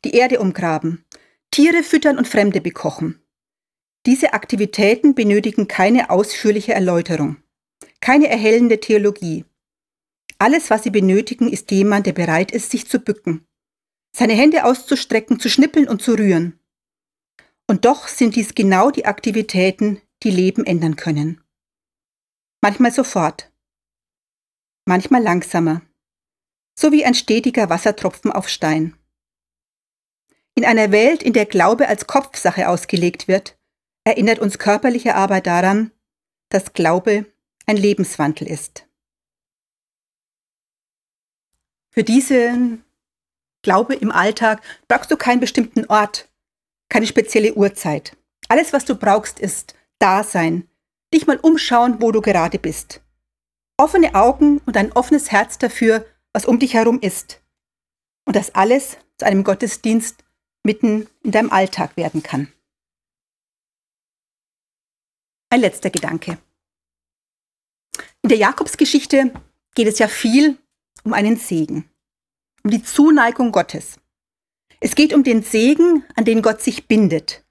die 0.03 0.11
Erde 0.11 0.39
umgraben, 0.39 1.05
Tiere 1.51 1.83
füttern 1.83 2.17
und 2.17 2.27
Fremde 2.27 2.61
bekochen. 2.61 3.19
Diese 4.05 4.33
Aktivitäten 4.33 5.15
benötigen 5.15 5.67
keine 5.67 6.09
ausführliche 6.09 6.73
Erläuterung, 6.73 7.37
keine 8.01 8.27
erhellende 8.27 8.79
Theologie. 8.79 9.45
Alles, 10.39 10.69
was 10.69 10.83
sie 10.83 10.89
benötigen, 10.89 11.47
ist 11.47 11.71
jemand, 11.71 12.05
der 12.05 12.13
bereit 12.13 12.51
ist, 12.51 12.71
sich 12.71 12.89
zu 12.89 12.99
bücken, 12.99 13.45
seine 14.15 14.33
Hände 14.33 14.65
auszustrecken, 14.65 15.39
zu 15.39 15.49
schnippeln 15.49 15.87
und 15.87 16.01
zu 16.01 16.13
rühren. 16.13 16.59
Und 17.67 17.85
doch 17.85 18.07
sind 18.07 18.35
dies 18.35 18.55
genau 18.55 18.91
die 18.91 19.05
Aktivitäten, 19.05 20.01
die 20.23 20.31
Leben 20.31 20.65
ändern 20.65 20.95
können. 20.95 21.43
Manchmal 22.61 22.91
sofort, 22.91 23.51
manchmal 24.85 25.21
langsamer, 25.21 25.81
so 26.77 26.91
wie 26.91 27.05
ein 27.05 27.13
stetiger 27.13 27.69
Wassertropfen 27.69 28.31
auf 28.31 28.49
Stein. 28.49 28.97
In 30.55 30.65
einer 30.65 30.91
Welt, 30.91 31.23
in 31.23 31.33
der 31.33 31.45
Glaube 31.45 31.87
als 31.87 32.07
Kopfsache 32.07 32.69
ausgelegt 32.69 33.27
wird, 33.27 33.57
erinnert 34.03 34.39
uns 34.39 34.59
körperliche 34.59 35.15
Arbeit 35.15 35.47
daran, 35.47 35.91
dass 36.49 36.73
Glaube 36.73 37.25
ein 37.65 37.77
Lebenswandel 37.77 38.47
ist. 38.47 38.87
Für 41.89 42.03
diesen 42.03 42.83
Glaube 43.61 43.95
im 43.95 44.11
Alltag 44.11 44.61
brauchst 44.87 45.11
du 45.11 45.17
keinen 45.17 45.39
bestimmten 45.39 45.85
Ort, 45.85 46.29
keine 46.89 47.07
spezielle 47.07 47.53
Uhrzeit. 47.53 48.17
Alles, 48.47 48.73
was 48.73 48.85
du 48.85 48.95
brauchst, 48.95 49.39
ist 49.39 49.75
Dasein, 49.99 50.67
dich 51.13 51.27
mal 51.27 51.37
umschauen, 51.37 52.01
wo 52.01 52.11
du 52.11 52.21
gerade 52.21 52.59
bist. 52.59 53.01
Offene 53.77 54.15
Augen 54.15 54.59
und 54.65 54.77
ein 54.77 54.91
offenes 54.91 55.31
Herz 55.31 55.57
dafür, 55.57 56.05
was 56.33 56.45
um 56.45 56.59
dich 56.59 56.73
herum 56.73 56.99
ist. 56.99 57.41
Und 58.25 58.35
das 58.35 58.53
alles 58.55 58.97
zu 59.17 59.25
einem 59.25 59.43
Gottesdienst 59.43 60.23
mitten 60.63 61.07
in 61.23 61.31
deinem 61.31 61.51
Alltag 61.51 61.97
werden 61.97 62.23
kann. 62.23 62.51
Ein 65.49 65.61
letzter 65.61 65.89
Gedanke. 65.89 66.37
In 68.23 68.29
der 68.29 68.37
Jakobsgeschichte 68.37 69.31
geht 69.75 69.87
es 69.87 69.99
ja 69.99 70.07
viel 70.07 70.57
um 71.03 71.13
einen 71.13 71.37
Segen, 71.37 71.89
um 72.63 72.71
die 72.71 72.81
Zuneigung 72.81 73.51
Gottes. 73.51 73.99
Es 74.85 74.95
geht 74.95 75.13
um 75.13 75.23
den 75.23 75.43
Segen, 75.43 76.03
an 76.13 76.25
den 76.25 76.41
Gott 76.41 76.61
sich 76.61 76.89
bindet, 76.89 77.45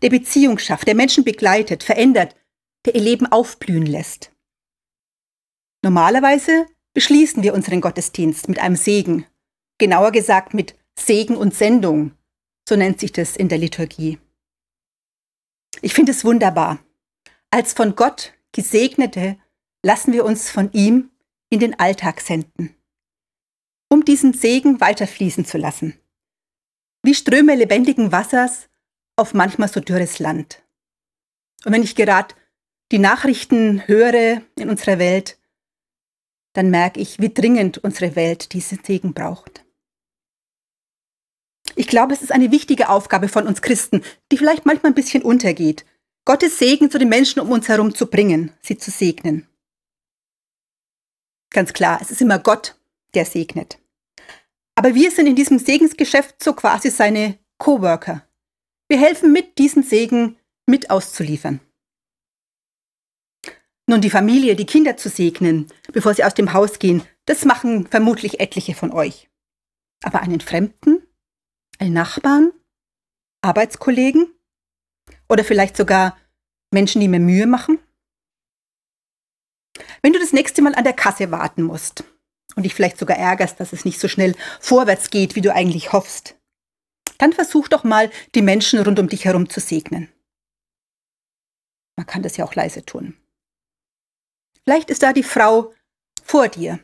der 0.00 0.10
Beziehung 0.10 0.60
schafft, 0.60 0.86
der 0.86 0.94
Menschen 0.94 1.24
begleitet, 1.24 1.82
verändert, 1.82 2.36
der 2.86 2.94
ihr 2.94 3.00
Leben 3.00 3.26
aufblühen 3.26 3.84
lässt. 3.84 4.30
Normalerweise 5.82 6.66
beschließen 6.94 7.42
wir 7.42 7.52
unseren 7.52 7.80
Gottesdienst 7.80 8.48
mit 8.48 8.60
einem 8.60 8.76
Segen, 8.76 9.26
genauer 9.78 10.12
gesagt 10.12 10.54
mit 10.54 10.76
Segen 10.96 11.36
und 11.36 11.52
Sendung, 11.52 12.12
so 12.68 12.76
nennt 12.76 13.00
sich 13.00 13.10
das 13.10 13.36
in 13.36 13.48
der 13.48 13.58
Liturgie. 13.58 14.20
Ich 15.82 15.94
finde 15.94 16.12
es 16.12 16.24
wunderbar, 16.24 16.78
als 17.50 17.72
von 17.72 17.96
Gott 17.96 18.34
Gesegnete 18.52 19.36
lassen 19.82 20.12
wir 20.12 20.24
uns 20.24 20.48
von 20.48 20.70
ihm 20.72 21.10
in 21.50 21.58
den 21.58 21.76
Alltag 21.76 22.20
senden, 22.20 22.76
um 23.88 24.04
diesen 24.04 24.32
Segen 24.32 24.80
weiterfließen 24.80 25.44
zu 25.44 25.58
lassen. 25.58 25.98
Wie 27.08 27.14
Ströme 27.14 27.54
lebendigen 27.54 28.12
Wassers 28.12 28.68
auf 29.16 29.32
manchmal 29.32 29.70
so 29.70 29.80
dürres 29.80 30.18
Land. 30.18 30.62
Und 31.64 31.72
wenn 31.72 31.82
ich 31.82 31.94
gerade 31.94 32.34
die 32.92 32.98
Nachrichten 32.98 33.88
höre 33.88 34.42
in 34.56 34.68
unserer 34.68 34.98
Welt, 34.98 35.38
dann 36.52 36.68
merke 36.68 37.00
ich, 37.00 37.18
wie 37.18 37.32
dringend 37.32 37.78
unsere 37.78 38.14
Welt 38.14 38.52
diesen 38.52 38.84
Segen 38.84 39.14
braucht. 39.14 39.64
Ich 41.76 41.86
glaube, 41.86 42.12
es 42.12 42.20
ist 42.20 42.30
eine 42.30 42.50
wichtige 42.50 42.90
Aufgabe 42.90 43.28
von 43.28 43.46
uns 43.46 43.62
Christen, 43.62 44.04
die 44.30 44.36
vielleicht 44.36 44.66
manchmal 44.66 44.92
ein 44.92 44.94
bisschen 44.94 45.22
untergeht, 45.22 45.86
Gottes 46.26 46.58
Segen 46.58 46.90
zu 46.90 46.98
den 46.98 47.08
Menschen 47.08 47.40
um 47.40 47.50
uns 47.50 47.68
herum 47.68 47.94
zu 47.94 48.08
bringen, 48.08 48.52
sie 48.60 48.76
zu 48.76 48.90
segnen. 48.90 49.48
Ganz 51.48 51.72
klar, 51.72 52.00
es 52.02 52.10
ist 52.10 52.20
immer 52.20 52.38
Gott, 52.38 52.78
der 53.14 53.24
segnet. 53.24 53.78
Aber 54.78 54.94
wir 54.94 55.10
sind 55.10 55.26
in 55.26 55.34
diesem 55.34 55.58
Segensgeschäft 55.58 56.40
so 56.40 56.52
quasi 56.52 56.90
seine 56.90 57.36
Coworker. 57.58 58.24
Wir 58.88 59.00
helfen 59.00 59.32
mit, 59.32 59.58
diesen 59.58 59.82
Segen 59.82 60.38
mit 60.66 60.88
auszuliefern. 60.88 61.58
Nun, 63.88 64.00
die 64.00 64.08
Familie, 64.08 64.54
die 64.54 64.66
Kinder 64.66 64.96
zu 64.96 65.08
segnen, 65.08 65.66
bevor 65.92 66.14
sie 66.14 66.22
aus 66.22 66.34
dem 66.34 66.52
Haus 66.52 66.78
gehen, 66.78 67.02
das 67.24 67.44
machen 67.44 67.88
vermutlich 67.88 68.38
etliche 68.38 68.76
von 68.76 68.92
euch. 68.92 69.28
Aber 70.04 70.20
einen 70.20 70.40
Fremden? 70.40 71.02
Einen 71.80 71.94
Nachbarn? 71.94 72.52
Arbeitskollegen? 73.42 74.32
Oder 75.28 75.42
vielleicht 75.42 75.76
sogar 75.76 76.16
Menschen, 76.70 77.00
die 77.00 77.08
mir 77.08 77.18
Mühe 77.18 77.48
machen? 77.48 77.80
Wenn 80.02 80.12
du 80.12 80.20
das 80.20 80.32
nächste 80.32 80.62
Mal 80.62 80.76
an 80.76 80.84
der 80.84 80.92
Kasse 80.92 81.32
warten 81.32 81.64
musst 81.64 82.04
und 82.54 82.64
dich 82.64 82.74
vielleicht 82.74 82.98
sogar 82.98 83.16
ärgerst, 83.16 83.60
dass 83.60 83.72
es 83.72 83.84
nicht 83.84 84.00
so 84.00 84.08
schnell 84.08 84.34
vorwärts 84.60 85.10
geht, 85.10 85.36
wie 85.36 85.40
du 85.40 85.52
eigentlich 85.52 85.92
hoffst, 85.92 86.36
dann 87.18 87.32
versuch 87.32 87.68
doch 87.68 87.84
mal, 87.84 88.10
die 88.34 88.42
Menschen 88.42 88.80
rund 88.80 88.98
um 88.98 89.08
dich 89.08 89.24
herum 89.24 89.48
zu 89.48 89.60
segnen. 89.60 90.08
Man 91.96 92.06
kann 92.06 92.22
das 92.22 92.36
ja 92.36 92.44
auch 92.44 92.54
leise 92.54 92.84
tun. 92.84 93.16
Vielleicht 94.64 94.90
ist 94.90 95.02
da 95.02 95.12
die 95.12 95.22
Frau 95.22 95.74
vor 96.22 96.48
dir 96.48 96.78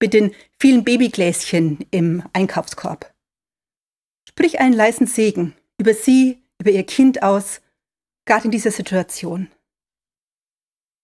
mit 0.00 0.14
den 0.14 0.34
vielen 0.58 0.84
Babygläschen 0.84 1.86
im 1.90 2.22
Einkaufskorb. 2.32 3.12
Sprich 4.28 4.60
einen 4.60 4.74
leisen 4.74 5.06
Segen 5.06 5.56
über 5.78 5.94
sie, 5.94 6.42
über 6.58 6.70
ihr 6.70 6.84
Kind 6.84 7.22
aus 7.22 7.60
gerade 8.26 8.44
in 8.44 8.50
dieser 8.50 8.70
Situation. 8.70 9.50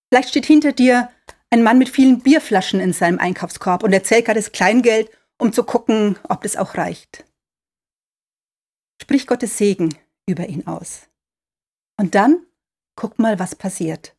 Vielleicht 0.08 0.28
steht 0.28 0.46
hinter 0.46 0.72
dir 0.72 1.10
ein 1.50 1.62
Mann 1.62 1.78
mit 1.78 1.88
vielen 1.88 2.20
Bierflaschen 2.20 2.80
in 2.80 2.92
seinem 2.92 3.18
Einkaufskorb 3.18 3.82
und 3.82 3.92
er 3.92 4.04
zählt 4.04 4.26
gerade 4.26 4.40
das 4.40 4.52
Kleingeld, 4.52 5.10
um 5.38 5.52
zu 5.52 5.64
gucken, 5.64 6.18
ob 6.28 6.42
das 6.42 6.56
auch 6.56 6.76
reicht. 6.76 7.24
Sprich 9.00 9.26
Gottes 9.26 9.58
Segen 9.58 9.96
über 10.28 10.46
ihn 10.48 10.66
aus. 10.66 11.08
Und 11.98 12.14
dann 12.14 12.46
guck 12.96 13.18
mal, 13.18 13.38
was 13.38 13.54
passiert. 13.54 14.16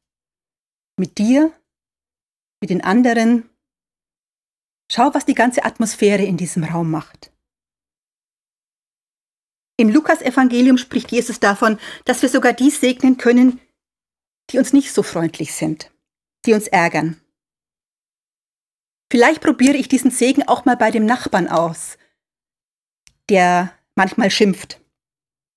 Mit 0.97 1.17
dir, 1.17 1.51
mit 2.61 2.69
den 2.69 2.83
anderen. 2.83 3.49
Schau, 4.91 5.13
was 5.13 5.25
die 5.25 5.33
ganze 5.33 5.65
Atmosphäre 5.65 6.23
in 6.23 6.37
diesem 6.37 6.63
Raum 6.63 6.89
macht. 6.89 7.31
Im 9.79 9.89
Lukasevangelium 9.89 10.77
spricht 10.77 11.11
Jesus 11.11 11.39
davon, 11.39 11.77
dass 12.05 12.21
wir 12.21 12.29
sogar 12.29 12.53
die 12.53 12.71
segnen 12.71 13.17
können, 13.17 13.59
die 14.49 14.57
uns 14.57 14.73
nicht 14.73 14.91
so 14.91 15.03
freundlich 15.03 15.53
sind, 15.53 15.91
die 16.47 16.53
uns 16.53 16.67
ärgern. 16.67 17.21
Vielleicht 19.11 19.41
probiere 19.41 19.77
ich 19.77 19.87
diesen 19.87 20.11
Segen 20.11 20.43
auch 20.47 20.65
mal 20.65 20.75
bei 20.75 20.91
dem 20.91 21.05
Nachbarn 21.05 21.47
aus, 21.47 21.97
der 23.29 23.73
manchmal 23.95 24.31
schimpft 24.31 24.81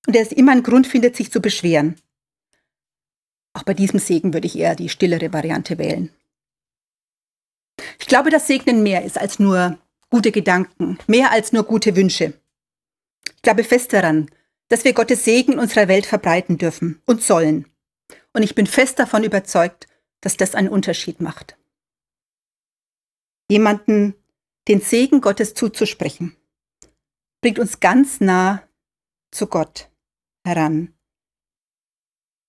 und 0.06 0.14
der 0.14 0.30
immer 0.32 0.52
einen 0.52 0.62
Grund 0.62 0.86
findet, 0.86 1.16
sich 1.16 1.32
zu 1.32 1.40
beschweren. 1.40 2.00
Auch 3.52 3.64
bei 3.64 3.74
diesem 3.74 3.98
Segen 3.98 4.32
würde 4.32 4.46
ich 4.46 4.56
eher 4.56 4.76
die 4.76 4.88
stillere 4.88 5.32
Variante 5.32 5.78
wählen. 5.78 6.10
Ich 7.98 8.06
glaube, 8.06 8.30
dass 8.30 8.46
Segnen 8.46 8.82
mehr 8.82 9.04
ist 9.04 9.18
als 9.18 9.38
nur 9.38 9.78
gute 10.10 10.32
Gedanken, 10.32 10.98
mehr 11.06 11.32
als 11.32 11.52
nur 11.52 11.64
gute 11.64 11.96
Wünsche. 11.96 12.34
Ich 13.36 13.42
glaube 13.42 13.64
fest 13.64 13.92
daran, 13.92 14.30
dass 14.68 14.84
wir 14.84 14.92
Gottes 14.92 15.24
Segen 15.24 15.54
in 15.54 15.58
unserer 15.58 15.88
Welt 15.88 16.06
verbreiten 16.06 16.58
dürfen 16.58 17.02
und 17.06 17.22
sollen. 17.22 17.66
Und 18.32 18.42
ich 18.42 18.54
bin 18.54 18.66
fest 18.66 18.98
davon 18.98 19.24
überzeugt, 19.24 19.88
dass 20.20 20.36
das 20.36 20.54
einen 20.54 20.68
Unterschied 20.68 21.20
macht. 21.20 21.56
Jemanden 23.50 24.14
den 24.68 24.80
Segen 24.80 25.20
Gottes 25.20 25.54
zuzusprechen, 25.54 26.36
bringt 27.40 27.58
uns 27.58 27.80
ganz 27.80 28.20
nah 28.20 28.62
zu 29.30 29.46
Gott 29.46 29.90
heran. 30.44 30.94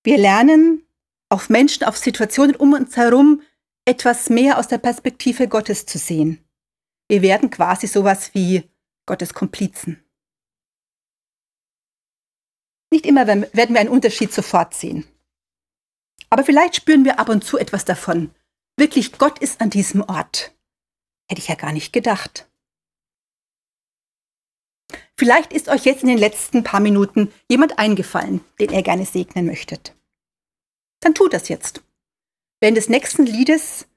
Wir 0.03 0.17
lernen 0.17 0.85
auf 1.29 1.49
Menschen, 1.49 1.85
auf 1.85 1.97
Situationen 1.97 2.55
um 2.55 2.73
uns 2.73 2.97
herum 2.97 3.41
etwas 3.85 4.29
mehr 4.29 4.57
aus 4.57 4.67
der 4.67 4.77
Perspektive 4.77 5.47
Gottes 5.47 5.85
zu 5.85 5.97
sehen. 5.97 6.43
Wir 7.07 7.21
werden 7.21 7.49
quasi 7.49 7.87
sowas 7.87 8.33
wie 8.33 8.69
Gottes 9.05 9.33
Komplizen. 9.33 10.03
Nicht 12.91 13.05
immer 13.05 13.25
werden 13.27 13.73
wir 13.73 13.79
einen 13.79 13.89
Unterschied 13.89 14.33
sofort 14.33 14.73
sehen. 14.73 15.05
Aber 16.31 16.43
vielleicht 16.43 16.77
spüren 16.77 17.05
wir 17.05 17.19
ab 17.19 17.29
und 17.29 17.43
zu 17.43 17.57
etwas 17.57 17.85
davon. 17.85 18.33
Wirklich, 18.77 19.17
Gott 19.17 19.37
ist 19.39 19.61
an 19.61 19.69
diesem 19.69 20.01
Ort. 20.01 20.55
Hätte 21.29 21.41
ich 21.41 21.49
ja 21.49 21.55
gar 21.55 21.73
nicht 21.73 21.93
gedacht. 21.93 22.49
Vielleicht 25.19 25.53
ist 25.53 25.67
euch 25.67 25.85
jetzt 25.85 26.03
in 26.03 26.09
den 26.09 26.17
letzten 26.17 26.63
paar 26.63 26.79
Minuten 26.79 27.31
jemand 27.49 27.77
eingefallen, 27.77 28.43
den 28.59 28.71
ihr 28.71 28.81
gerne 28.81 29.05
segnen 29.05 29.45
möchtet. 29.45 29.93
Dann 31.01 31.13
tut 31.13 31.33
das 31.33 31.49
jetzt. 31.49 31.83
Während 32.61 32.77
des 32.77 32.89
nächsten 32.89 33.25
Liedes 33.25 33.87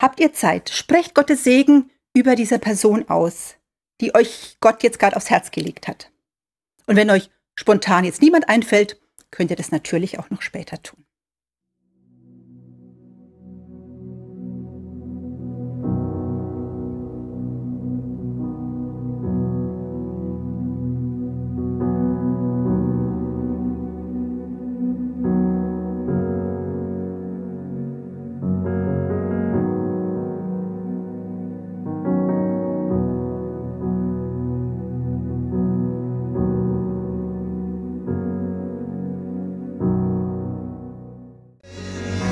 habt 0.00 0.20
ihr 0.20 0.32
Zeit. 0.32 0.68
Sprecht 0.68 1.14
Gottes 1.14 1.44
Segen 1.44 1.90
über 2.14 2.36
diese 2.36 2.58
Person 2.58 3.08
aus, 3.08 3.56
die 4.00 4.14
euch 4.14 4.58
Gott 4.60 4.82
jetzt 4.82 4.98
gerade 4.98 5.16
aufs 5.16 5.30
Herz 5.30 5.50
gelegt 5.50 5.88
hat. 5.88 6.12
Und 6.86 6.96
wenn 6.96 7.10
euch 7.10 7.30
spontan 7.54 8.04
jetzt 8.04 8.20
niemand 8.20 8.48
einfällt, 8.48 9.00
könnt 9.30 9.50
ihr 9.50 9.56
das 9.56 9.70
natürlich 9.70 10.18
auch 10.18 10.30
noch 10.30 10.42
später 10.42 10.82
tun. 10.82 11.07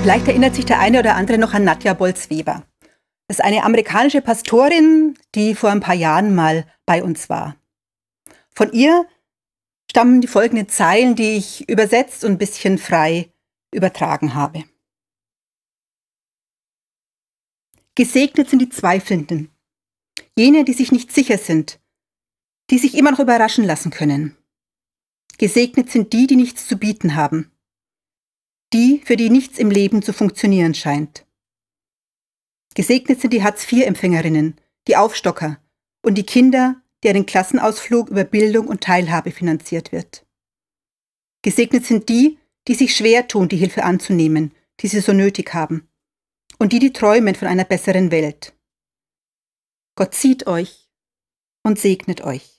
Vielleicht 0.07 0.29
erinnert 0.29 0.55
sich 0.55 0.65
der 0.65 0.79
eine 0.79 1.01
oder 1.01 1.17
andere 1.17 1.37
noch 1.37 1.53
an 1.53 1.65
Nadja 1.65 1.93
Bolz-Weber. 1.93 2.65
Das 3.27 3.39
ist 3.39 3.45
eine 3.45 3.65
amerikanische 3.65 4.21
Pastorin, 4.21 5.19
die 5.35 5.57
vor 5.57 5.71
ein 5.71 5.81
paar 5.81 5.97
Jahren 5.97 6.33
mal 6.33 6.65
bei 6.85 7.03
uns 7.03 7.29
war. 7.29 7.57
Von 8.55 8.73
ihr 8.73 9.09
stammen 9.91 10.21
die 10.21 10.29
folgenden 10.29 10.69
Zeilen, 10.69 11.17
die 11.17 11.37
ich 11.37 11.69
übersetzt 11.69 12.23
und 12.23 12.31
ein 12.31 12.39
bisschen 12.39 12.79
frei 12.79 13.33
übertragen 13.75 14.35
habe. 14.35 14.63
Gesegnet 17.97 18.49
sind 18.49 18.61
die 18.61 18.71
Zweifelnden, 18.71 19.51
jene, 20.39 20.63
die 20.65 20.75
sich 20.75 20.93
nicht 20.93 21.11
sicher 21.11 21.37
sind, 21.37 21.81
die 22.71 22.79
sich 22.79 22.97
immer 22.97 23.11
noch 23.11 23.19
überraschen 23.19 23.65
lassen 23.65 23.91
können. 23.91 24.37
Gesegnet 25.39 25.91
sind 25.91 26.13
die, 26.13 26.29
die 26.29 26.37
nichts 26.37 26.69
zu 26.69 26.77
bieten 26.77 27.17
haben, 27.17 27.51
die, 28.77 29.01
für 29.05 29.17
die 29.17 29.31
nichts 29.31 29.59
im 29.59 29.71
Leben 29.71 30.03
zu 30.03 30.13
funktionieren 30.13 30.75
scheint. 30.75 31.25
Gesegnet 32.75 33.23
sind 33.23 33.33
die 33.33 33.43
Hartz-IV-Empfängerinnen, 33.43 34.57
die 34.87 34.97
Aufstocker 34.97 35.59
und 36.03 36.17
die 36.17 36.27
Kinder, 36.27 36.83
deren 37.03 37.25
Klassenausflug 37.25 38.11
über 38.11 38.25
Bildung 38.25 38.69
und 38.69 38.83
Teilhabe 38.83 39.31
finanziert 39.31 39.93
wird. 39.93 40.27
Gesegnet 41.43 41.87
sind 41.87 42.11
die, 42.11 42.39
die 42.69 42.75
sich 42.75 42.95
schwer 42.95 43.27
tun, 43.29 43.49
die 43.49 43.57
Hilfe 43.57 43.83
anzunehmen, 43.83 44.53
die 44.81 44.89
sie 44.89 45.01
so 45.01 45.15
nötig 45.15 45.55
haben, 45.55 45.89
und 46.59 46.75
die, 46.75 46.79
die 46.79 46.93
träumen 46.93 47.35
von 47.35 47.49
einer 47.49 47.65
besseren 47.65 48.11
Welt. 48.11 48.55
Gott 49.95 50.15
sieht 50.15 50.47
euch 50.47 50.91
und 51.63 51.79
segnet 51.79 52.21
euch. 52.21 52.56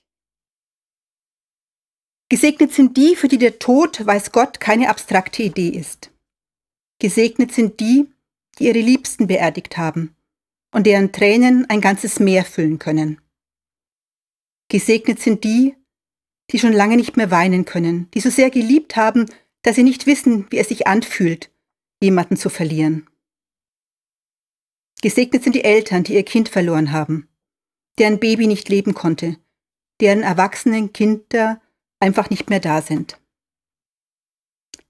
Gesegnet 2.30 2.74
sind 2.74 2.98
die, 2.98 3.16
für 3.16 3.30
die 3.30 3.38
der 3.38 3.60
Tod, 3.60 4.06
weiß 4.06 4.32
Gott, 4.32 4.60
keine 4.60 4.90
abstrakte 4.90 5.44
Idee 5.44 5.70
ist. 5.70 6.12
Gesegnet 7.00 7.54
sind 7.54 7.80
die, 7.80 8.08
die 8.58 8.66
ihre 8.66 8.80
Liebsten 8.80 9.28
beerdigt 9.28 9.78
haben 9.78 10.16
und 10.72 10.86
deren 10.86 11.12
Tränen 11.14 11.70
ein 11.70 11.80
ganzes 11.80 12.20
Meer 12.20 12.44
füllen 12.44 12.80
können. 12.80 13.22
Gesegnet 14.70 15.22
sind 15.22 15.46
die, 15.46 15.76
die 16.52 16.60
schon 16.60 16.74
lange 16.74 16.98
nicht 16.98 17.16
mehr 17.16 17.32
weinen 17.32 17.64
können, 17.64 18.10
die 18.12 18.20
so 18.20 18.30
sehr 18.30 18.50
geliebt 18.50 18.96
haben, 18.96 19.26
dass 19.62 19.76
sie 19.76 19.84
nicht 19.84 20.06
wissen, 20.06 20.48
wie 20.50 20.58
es 20.58 20.68
sich 20.68 20.88
anfühlt, 20.88 21.50
jemanden 22.02 22.36
zu 22.36 22.50
verlieren. 22.50 23.08
Gesegnet 25.02 25.44
sind 25.44 25.56
die 25.56 25.64
Eltern, 25.64 26.04
die 26.04 26.16
ihr 26.16 26.24
Kind 26.24 26.50
verloren 26.50 26.92
haben, 26.92 27.30
deren 28.00 28.20
Baby 28.20 28.48
nicht 28.48 28.68
leben 28.68 28.94
konnte, 28.94 29.38
deren 30.02 30.24
erwachsenen 30.24 30.92
Kinder 30.92 31.62
einfach 32.00 32.30
nicht 32.30 32.50
mehr 32.50 32.60
da 32.60 32.82
sind. 32.82 33.20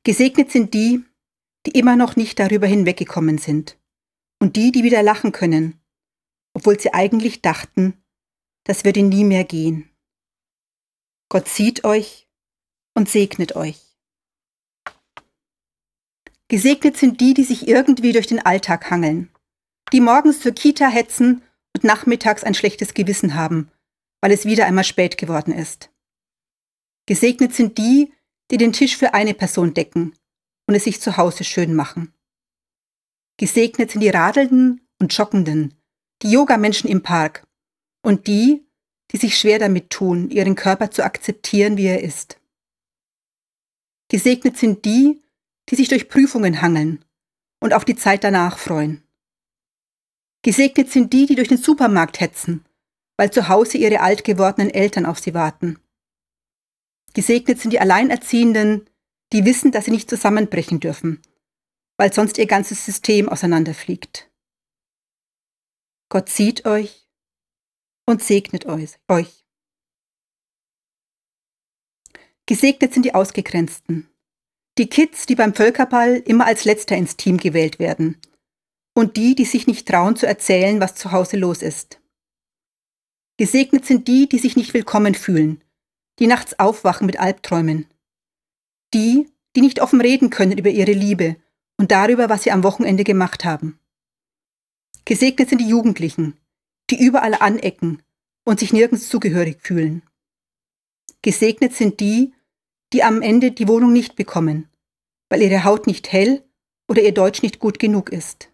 Gesegnet 0.03 0.51
sind 0.51 0.73
die, 0.73 1.03
die 1.65 1.77
immer 1.77 1.95
noch 1.95 2.15
nicht 2.15 2.39
darüber 2.39 2.67
hinweggekommen 2.67 3.37
sind 3.37 3.77
und 4.39 4.55
die, 4.55 4.71
die 4.71 4.83
wieder 4.83 5.03
lachen 5.03 5.31
können, 5.31 5.81
obwohl 6.53 6.79
sie 6.79 6.93
eigentlich 6.93 7.41
dachten, 7.41 8.01
das 8.63 8.85
würde 8.85 9.03
nie 9.03 9.23
mehr 9.23 9.43
gehen. 9.43 9.89
Gott 11.29 11.47
sieht 11.47 11.83
euch 11.83 12.29
und 12.95 13.09
segnet 13.09 13.55
euch. 13.55 13.79
Gesegnet 16.49 16.95
sind 16.95 17.19
die, 17.19 17.33
die 17.33 17.43
sich 17.43 17.67
irgendwie 17.67 18.13
durch 18.13 18.27
den 18.27 18.39
Alltag 18.39 18.89
hangeln, 18.89 19.29
die 19.91 19.99
morgens 19.99 20.39
zur 20.39 20.53
Kita 20.53 20.87
hetzen 20.87 21.43
und 21.75 21.83
nachmittags 21.83 22.43
ein 22.43 22.53
schlechtes 22.53 22.93
Gewissen 22.93 23.35
haben, 23.35 23.69
weil 24.21 24.31
es 24.31 24.45
wieder 24.45 24.65
einmal 24.65 24.85
spät 24.85 25.17
geworden 25.17 25.51
ist. 25.53 25.89
Gesegnet 27.07 27.55
sind 27.55 27.77
die, 27.77 28.13
die 28.51 28.57
den 28.57 28.73
Tisch 28.73 28.95
für 28.95 29.13
eine 29.13 29.33
Person 29.33 29.73
decken 29.73 30.13
und 30.67 30.75
es 30.75 30.83
sich 30.83 31.01
zu 31.01 31.17
Hause 31.17 31.43
schön 31.43 31.73
machen. 31.73 32.13
Gesegnet 33.37 33.91
sind 33.91 34.01
die 34.01 34.09
Radelnden 34.09 34.87
und 34.99 35.17
Joggenden, 35.17 35.73
die 36.21 36.31
Yogamenschen 36.31 36.89
im 36.89 37.01
Park 37.01 37.47
und 38.03 38.27
die, 38.27 38.67
die 39.11 39.17
sich 39.17 39.37
schwer 39.37 39.57
damit 39.57 39.89
tun, 39.89 40.29
ihren 40.29 40.55
Körper 40.55 40.91
zu 40.91 41.03
akzeptieren, 41.03 41.77
wie 41.77 41.85
er 41.85 42.03
ist. 42.03 42.39
Gesegnet 44.09 44.57
sind 44.57 44.83
die, 44.85 45.21
die 45.69 45.75
sich 45.75 45.87
durch 45.87 46.09
Prüfungen 46.09 46.61
hangeln 46.61 47.05
und 47.61 47.73
auf 47.73 47.85
die 47.85 47.95
Zeit 47.95 48.23
danach 48.23 48.57
freuen. 48.57 49.03
Gesegnet 50.43 50.91
sind 50.91 51.13
die, 51.13 51.25
die 51.25 51.35
durch 51.35 51.47
den 51.47 51.57
Supermarkt 51.57 52.19
hetzen, 52.19 52.65
weil 53.17 53.31
zu 53.31 53.47
Hause 53.47 53.77
ihre 53.77 54.01
alt 54.01 54.23
gewordenen 54.23 54.71
Eltern 54.71 55.05
auf 55.05 55.19
sie 55.19 55.33
warten. 55.33 55.79
Gesegnet 57.17 57.59
sind 57.59 57.71
die 57.73 57.79
Alleinerziehenden, 57.79 58.87
die 59.33 59.43
wissen, 59.43 59.71
dass 59.71 59.85
sie 59.85 59.91
nicht 59.91 60.07
zusammenbrechen 60.07 60.79
dürfen, 60.79 61.19
weil 61.97 62.13
sonst 62.13 62.37
ihr 62.37 62.45
ganzes 62.45 62.85
System 62.85 63.27
auseinanderfliegt. 63.27 64.29
Gott 66.09 66.29
sieht 66.29 66.67
euch 66.67 67.09
und 68.05 68.21
segnet 68.21 68.67
euch. 68.67 69.43
Gesegnet 72.45 72.93
sind 72.93 73.03
die 73.03 73.15
Ausgegrenzten, 73.15 74.07
die 74.77 74.87
Kids, 74.87 75.25
die 75.25 75.33
beim 75.33 75.55
Völkerball 75.55 76.17
immer 76.17 76.45
als 76.45 76.65
Letzter 76.65 76.95
ins 76.95 77.17
Team 77.17 77.37
gewählt 77.37 77.79
werden 77.79 78.21
und 78.93 79.17
die, 79.17 79.33
die 79.33 79.45
sich 79.45 79.65
nicht 79.65 79.87
trauen 79.87 80.17
zu 80.17 80.27
erzählen, 80.27 80.79
was 80.79 80.93
zu 80.93 81.11
Hause 81.11 81.37
los 81.37 81.63
ist. 81.63 81.99
Gesegnet 83.37 83.87
sind 83.87 84.07
die, 84.07 84.29
die 84.29 84.37
sich 84.37 84.55
nicht 84.55 84.75
willkommen 84.75 85.15
fühlen 85.15 85.63
die 86.19 86.27
nachts 86.27 86.57
aufwachen 86.59 87.05
mit 87.05 87.19
Albträumen. 87.19 87.87
Die, 88.93 89.29
die 89.55 89.61
nicht 89.61 89.81
offen 89.81 90.01
reden 90.01 90.29
können 90.29 90.57
über 90.57 90.69
ihre 90.69 90.93
Liebe 90.93 91.35
und 91.77 91.91
darüber, 91.91 92.29
was 92.29 92.43
sie 92.43 92.51
am 92.51 92.63
Wochenende 92.63 93.03
gemacht 93.03 93.45
haben. 93.45 93.79
Gesegnet 95.05 95.49
sind 95.49 95.59
die 95.59 95.69
Jugendlichen, 95.69 96.37
die 96.89 97.03
überall 97.03 97.33
anecken 97.33 98.01
und 98.45 98.59
sich 98.59 98.73
nirgends 98.73 99.09
zugehörig 99.09 99.61
fühlen. 99.61 100.03
Gesegnet 101.21 101.73
sind 101.73 101.99
die, 101.99 102.33
die 102.93 103.03
am 103.03 103.21
Ende 103.21 103.51
die 103.51 103.67
Wohnung 103.67 103.93
nicht 103.93 104.15
bekommen, 104.15 104.69
weil 105.29 105.41
ihre 105.41 105.63
Haut 105.63 105.87
nicht 105.87 106.11
hell 106.11 106.43
oder 106.87 107.01
ihr 107.01 107.13
Deutsch 107.13 107.41
nicht 107.41 107.59
gut 107.59 107.79
genug 107.79 108.11
ist. 108.11 108.49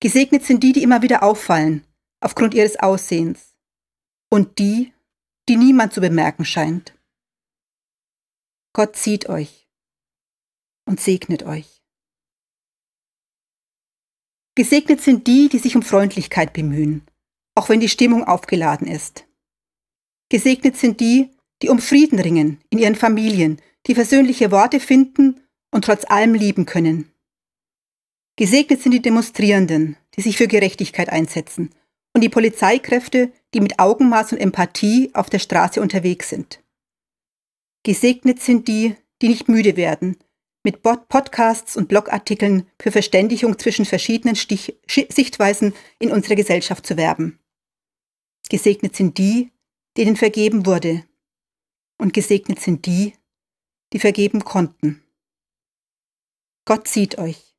Gesegnet 0.00 0.44
sind 0.44 0.62
die, 0.62 0.72
die 0.72 0.82
immer 0.82 1.02
wieder 1.02 1.22
auffallen, 1.22 1.84
aufgrund 2.20 2.54
ihres 2.54 2.78
Aussehens. 2.78 3.54
Und 4.30 4.58
die, 4.58 4.92
die 5.50 5.56
niemand 5.56 5.92
zu 5.92 6.00
bemerken 6.00 6.44
scheint. 6.44 6.96
Gott 8.72 8.94
sieht 8.94 9.28
euch 9.28 9.68
und 10.86 11.00
segnet 11.00 11.42
euch. 11.42 11.82
Gesegnet 14.54 15.00
sind 15.00 15.26
die, 15.26 15.48
die 15.48 15.58
sich 15.58 15.74
um 15.74 15.82
Freundlichkeit 15.82 16.52
bemühen, 16.52 17.04
auch 17.56 17.68
wenn 17.68 17.80
die 17.80 17.88
Stimmung 17.88 18.22
aufgeladen 18.22 18.86
ist. 18.86 19.26
Gesegnet 20.28 20.76
sind 20.76 21.00
die, 21.00 21.30
die 21.62 21.68
um 21.68 21.80
Frieden 21.80 22.20
ringen 22.20 22.62
in 22.70 22.78
ihren 22.78 22.94
Familien, 22.94 23.60
die 23.88 23.96
versöhnliche 23.96 24.52
Worte 24.52 24.78
finden 24.78 25.40
und 25.72 25.84
trotz 25.84 26.04
allem 26.04 26.34
lieben 26.34 26.64
können. 26.64 27.10
Gesegnet 28.36 28.82
sind 28.82 28.92
die 28.92 29.02
Demonstrierenden, 29.02 29.96
die 30.14 30.20
sich 30.20 30.36
für 30.36 30.46
Gerechtigkeit 30.46 31.08
einsetzen, 31.08 31.74
und 32.14 32.22
die 32.22 32.28
Polizeikräfte, 32.28 33.32
die 33.54 33.60
mit 33.60 33.78
Augenmaß 33.78 34.32
und 34.32 34.38
Empathie 34.38 35.10
auf 35.14 35.30
der 35.30 35.38
Straße 35.38 35.80
unterwegs 35.80 36.28
sind. 36.28 36.62
Gesegnet 37.82 38.40
sind 38.40 38.68
die, 38.68 38.96
die 39.22 39.28
nicht 39.28 39.48
müde 39.48 39.76
werden, 39.76 40.16
mit 40.62 40.82
Podcasts 40.82 41.76
und 41.76 41.88
Blogartikeln 41.88 42.68
für 42.80 42.92
Verständigung 42.92 43.58
zwischen 43.58 43.86
verschiedenen 43.86 44.36
Stich 44.36 44.78
Sichtweisen 44.86 45.74
in 45.98 46.12
unserer 46.12 46.34
Gesellschaft 46.34 46.86
zu 46.86 46.96
werben. 46.96 47.38
Gesegnet 48.50 48.94
sind 48.94 49.16
die, 49.16 49.50
denen 49.96 50.16
vergeben 50.16 50.66
wurde. 50.66 51.04
Und 51.98 52.12
gesegnet 52.12 52.60
sind 52.60 52.86
die, 52.86 53.14
die 53.92 53.98
vergeben 53.98 54.44
konnten. 54.44 55.02
Gott 56.66 56.88
sieht 56.88 57.18
euch 57.18 57.56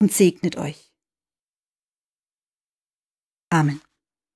und 0.00 0.12
segnet 0.12 0.56
euch. 0.56 0.89
Amen. 3.52 3.89